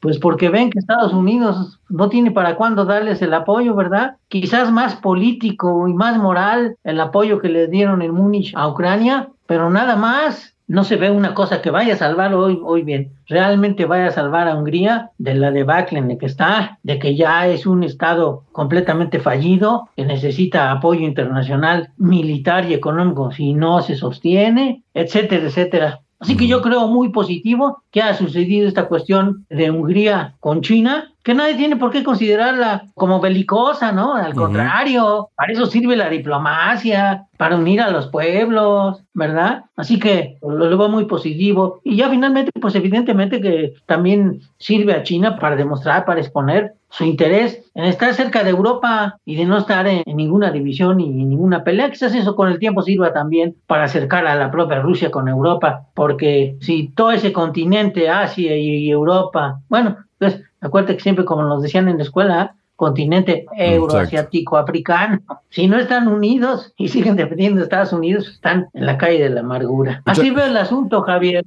Pues 0.00 0.18
porque 0.18 0.50
ven 0.50 0.68
que 0.68 0.78
Estados 0.78 1.14
Unidos 1.14 1.80
no 1.88 2.10
tiene 2.10 2.30
para 2.30 2.56
cuándo 2.56 2.84
darles 2.84 3.22
el 3.22 3.32
apoyo, 3.32 3.74
¿verdad? 3.74 4.16
Quizás 4.28 4.70
más 4.70 4.96
político 4.96 5.88
y 5.88 5.94
más 5.94 6.18
moral 6.18 6.76
el 6.84 7.00
apoyo 7.00 7.38
que 7.40 7.48
le 7.48 7.66
dieron 7.68 8.02
en 8.02 8.12
Múnich 8.12 8.52
a 8.54 8.68
Ucrania, 8.68 9.30
pero 9.46 9.70
nada 9.70 9.96
más 9.96 10.55
no 10.68 10.84
se 10.84 10.96
ve 10.96 11.10
una 11.10 11.34
cosa 11.34 11.62
que 11.62 11.70
vaya 11.70 11.94
a 11.94 11.98
salvar 11.98 12.34
hoy, 12.34 12.58
hoy 12.62 12.82
bien, 12.82 13.12
realmente 13.26 13.84
vaya 13.84 14.08
a 14.08 14.12
salvar 14.12 14.48
a 14.48 14.56
Hungría 14.56 15.10
de 15.18 15.34
la 15.34 15.50
debacle 15.50 15.98
en 15.98 16.08
la 16.08 16.18
que 16.18 16.26
está, 16.26 16.78
de 16.82 16.98
que 16.98 17.14
ya 17.14 17.46
es 17.46 17.66
un 17.66 17.84
Estado 17.84 18.44
completamente 18.52 19.20
fallido, 19.20 19.88
que 19.96 20.04
necesita 20.04 20.72
apoyo 20.72 21.00
internacional, 21.00 21.90
militar 21.96 22.68
y 22.68 22.74
económico 22.74 23.30
si 23.30 23.52
no 23.52 23.80
se 23.82 23.94
sostiene, 23.94 24.82
etcétera, 24.94 25.46
etcétera. 25.46 26.00
Así 26.18 26.36
que 26.36 26.46
yo 26.46 26.62
creo 26.62 26.88
muy 26.88 27.10
positivo 27.10 27.82
que 27.90 28.00
ha 28.00 28.14
sucedido 28.14 28.66
esta 28.66 28.88
cuestión 28.88 29.44
de 29.50 29.70
Hungría 29.70 30.34
con 30.40 30.62
China, 30.62 31.12
que 31.26 31.34
nadie 31.34 31.56
tiene 31.56 31.74
por 31.74 31.90
qué 31.90 32.04
considerarla 32.04 32.84
como 32.94 33.20
belicosa, 33.20 33.90
¿no? 33.90 34.14
Al 34.14 34.32
contrario, 34.32 35.30
para 35.34 35.52
eso 35.52 35.66
sirve 35.66 35.96
la 35.96 36.08
diplomacia, 36.08 37.26
para 37.36 37.56
unir 37.56 37.80
a 37.80 37.90
los 37.90 38.06
pueblos, 38.06 39.02
¿verdad? 39.12 39.64
Así 39.76 39.98
que 39.98 40.38
lo, 40.40 40.78
veo 40.78 40.88
muy 40.88 41.06
positivo. 41.06 41.80
Y 41.82 41.96
ya 41.96 42.08
finalmente, 42.08 42.52
pues 42.60 42.76
evidentemente 42.76 43.40
que 43.40 43.74
también 43.86 44.38
sirve 44.58 44.94
a 44.94 45.02
China 45.02 45.36
para 45.40 45.56
demostrar, 45.56 46.04
para 46.04 46.20
exponer 46.20 46.74
su 46.90 47.02
interés 47.02 47.60
en 47.74 47.86
estar 47.86 48.14
cerca 48.14 48.44
de 48.44 48.50
Europa 48.50 49.18
y 49.24 49.34
de 49.34 49.46
no 49.46 49.58
estar 49.58 49.84
en, 49.88 50.04
ninguna 50.06 50.52
división 50.52 51.00
y 51.00 51.06
en 51.06 51.28
ninguna 51.28 51.64
pelea. 51.64 51.90
Quizás 51.90 52.14
eso 52.14 52.36
con 52.36 52.50
el 52.50 52.60
tiempo 52.60 52.82
sirva 52.82 53.12
también 53.12 53.56
para 53.66 53.82
acercar 53.82 54.28
a 54.28 54.36
la 54.36 54.52
propia 54.52 54.78
Rusia 54.78 55.10
con 55.10 55.26
Europa, 55.26 55.88
porque 55.92 56.56
si 56.60 56.86
todo 56.90 57.10
ese 57.10 57.32
continente, 57.32 58.08
Asia 58.08 58.56
y 58.56 58.88
Europa, 58.88 59.58
bueno, 59.68 59.96
pues 60.18 60.40
acuérdate 60.66 60.96
que 60.96 61.02
siempre 61.02 61.24
como 61.24 61.42
nos 61.42 61.62
decían 61.62 61.88
en 61.88 61.98
la 61.98 62.02
escuela, 62.02 62.56
continente 62.76 63.46
euroasiático 63.56 64.56
africano. 64.58 65.22
Si 65.48 65.66
no 65.66 65.78
están 65.78 66.08
unidos 66.08 66.74
y 66.76 66.88
siguen 66.88 67.16
defendiendo 67.16 67.60
a 67.60 67.64
Estados 67.64 67.92
Unidos, 67.92 68.28
están 68.28 68.68
en 68.74 68.86
la 68.86 68.98
calle 68.98 69.22
de 69.22 69.30
la 69.30 69.40
amargura. 69.40 70.02
Así 70.04 70.30
veo 70.30 70.44
el 70.44 70.56
asunto, 70.56 71.02
Javier. 71.02 71.44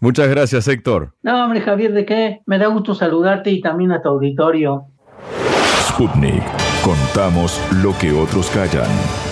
Muchas 0.00 0.28
gracias, 0.28 0.66
Héctor. 0.66 1.14
No, 1.22 1.44
hombre, 1.44 1.60
Javier, 1.60 1.92
¿de 1.92 2.04
qué? 2.04 2.40
Me 2.46 2.58
da 2.58 2.66
gusto 2.66 2.94
saludarte 2.94 3.50
y 3.50 3.60
también 3.60 3.92
a 3.92 4.02
tu 4.02 4.08
auditorio. 4.08 4.86
Sputnik. 5.82 6.42
Contamos 6.82 7.60
lo 7.80 7.96
que 7.96 8.12
otros 8.12 8.50
callan. 8.50 9.31